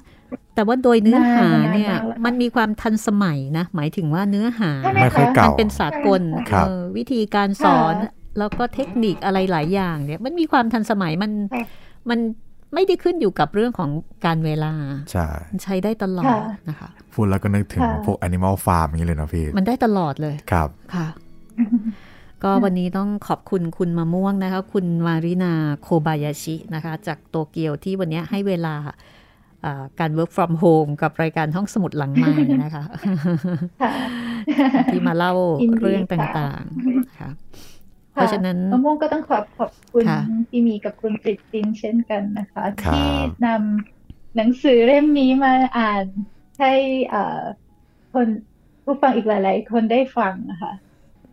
[0.55, 6.21] แต่ว่าโดยเนื้อหานานเนี่ยนานมากมันมีความทันสมัยนะ หมายถึงว่าเนื้อหาใช่ไหมไม่ค่อยคะเก่ามันเป็นสากล
[6.51, 11.65] ครับเออวิธีการสอนค่ะแล้วก็เทคนิคอะไรหลายอย่างเนี่ย มันมีความทันสมัยมันค่ะ
[12.09, 12.19] มัน
[12.73, 13.89] ไม่ได้ขึ้นอยู่กับเรื่องของ
[14.25, 14.73] การเวลา
[15.11, 21.07] ใช่มันใช้ได้ตลอดค่ะนะคะพูดแล้วก็นึกถึงค่ะพวก Animal Farm อย่างนี้เลยนะพี่ มันได้ตลอดเลยครับค่ะ
[22.43, 28.75] ก็วันนี้ต้องขอบคุณคุณมะม่วงนะคะ คุณมารินาโคบายาชินะคะ จากโตเกียวที่วันนี้ให้เวลา
[29.65, 32.31] อ่าการ work from home กับรายการห้องสมุดหลังไม้
[32.63, 32.83] นะคะ
[33.81, 35.33] ค่ะที่มาเล่า
[35.63, 37.29] ยินดีเรื่องค่ะต่างๆค่ะ
[38.13, 43.09] เพราะฉะนั้นมะม่วงก็ต้องขอบขอบคุณค่ะพี่มีกับคุณปริตตินเช่นกันนะคะครับที่
[43.45, 46.05] นำหนังสือเล่มนี้มาอ่าน
[46.59, 46.73] ให้
[47.09, 47.41] เอ่อ
[48.13, 48.27] คน
[48.83, 50.71] ผู้ฟังอีกหลาย ๆ คนได้ฟังนะคะ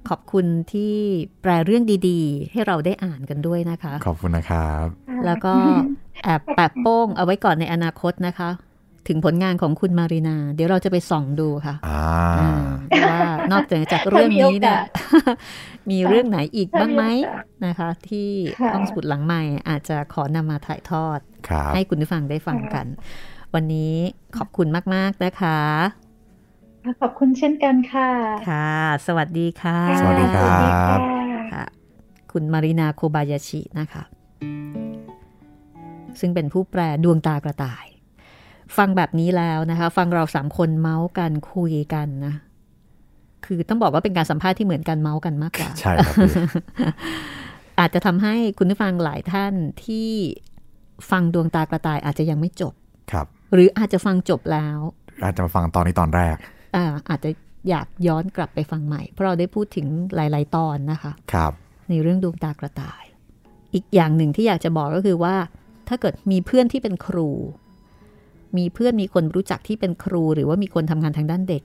[0.09, 0.95] ขอบคุณที่
[1.43, 4.87] แปลเรื่องดีๆ ให้เราได้อ่านกันด้วยนะคะ ขอบคุณนะครับ
[5.27, 5.55] แล้วก็
[6.25, 8.51] แอบแปะโป้งเอาไว้ก่อนในอนาคตนะคะ
[9.09, 12.03] ถึงผลงานของคุณมารีนา เดี๋ยวเราจะไปส่องดูค่ะอ่า
[12.41, 12.53] อ่า
[13.07, 13.19] ว่า
[13.53, 14.81] นอกจากเรื่องนี้เนี่ย
[15.91, 18.31] มีเรื่องไหนอีกบ้างไหมถ้ามีโอกาสนะคะ ที่
[18.61, 22.87] ค่ะห้องสมุดหลังใหม่อาจจะขอนำมาถ่ายทอดครับให้คุณผู้ฟังได้ฟังกัน
[23.55, 23.95] วันนี้
[24.37, 25.59] ขอบคุณมาก ๆ นะคะ
[27.03, 28.11] ขอบคุณเช่นกันค่ะ
[28.49, 28.73] ค่ะ
[29.07, 31.65] สวัสดีค่ะ สวัสดีครับสวัสดีค่ะค่ะ
[32.33, 34.03] คุณมารินาโคบายาชินะคะ
[36.21, 37.87] ซึ่งเป็นผู้แปลดวงตากระต่าย
[38.77, 42.35] ฟังแบบนี้แล้วนะคะ ฟังเราสามคนเมาส์กันคุยกันนะ
[43.45, 46.33] คือต้องบอกว่าเป็นการสัมภาษณ์ที่เหมือนกันเมาส์กันมากกว่า ใช่ครับพี่
[47.81, 49.53] อาจจะทำให้คุณผู้ฟังหลายท่าน
[49.85, 50.09] ที่
[51.11, 52.75] ฟังดวงตากระต่ายอาจจะยังไม่จบ
[53.13, 54.79] ครับ หรืออาจจะฟังจบแล้ว
[55.25, 56.37] อาจจะมาฟังตอนนี้ตอนแรก
[56.77, 57.31] อ่า อาจจะ
[57.69, 61.53] อยากย้อนกลับไปฟังใหม่ เพราะเราได้พูดถึงหลาย ๆ ตอนนะคะ ครับ
[61.89, 63.03] ในเรื่องดวงตากระต่าย
[63.75, 65.35] อีกอย่างหนึ่งที่อยากจะบอกก็คือว่า
[65.89, 67.29] ถ้าเกิดมีเพื่อนที่เป็นครู
[68.57, 71.63] มีเพื่อนมีคนรู้จักที่เป็นครู หรือว่ามีคนทำงานทางด้านเด็ก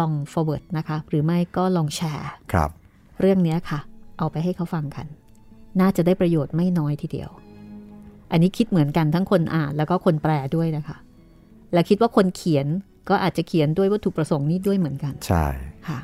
[0.04, 2.70] อง forward นะคะ หรือไม่ก็ลองแชร์ครับ
[3.20, 3.80] เรื่องเนี้ยค่ะ
[4.18, 5.06] เอาไปให้เขาฟังกัน
[5.80, 7.30] น่าจะได้ประโยชน์ไม่น้อยทีเดียว
[8.30, 10.96] อันนี้คิดเหมือนกันทั้งคนอ่านแล้วก็คนแปลด้วยนะคะ
[11.72, 12.66] และคิดว่าคนเขียน
[13.08, 15.46] ก็อาจจะเขียนด้วยวัตถุประสงค์นี้ด้วยเหมือนกัน ใช่
[15.88, 16.00] ค่ะ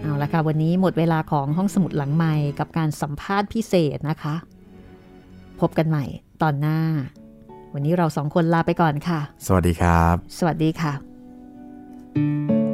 [0.00, 4.34] เอาละค่ะวันนี้หมดเวลาของห้องสมุดหลังใหม่กับการสัมภาษณ์พิเศษนะคะ
[5.60, 6.04] พบกันใหม่
[6.42, 6.78] ตอนหน้า
[7.78, 10.92] วันนี้เราสองคนลาไปก่อนค่ะ สวัสดีครับ สวัสดีค่ะ「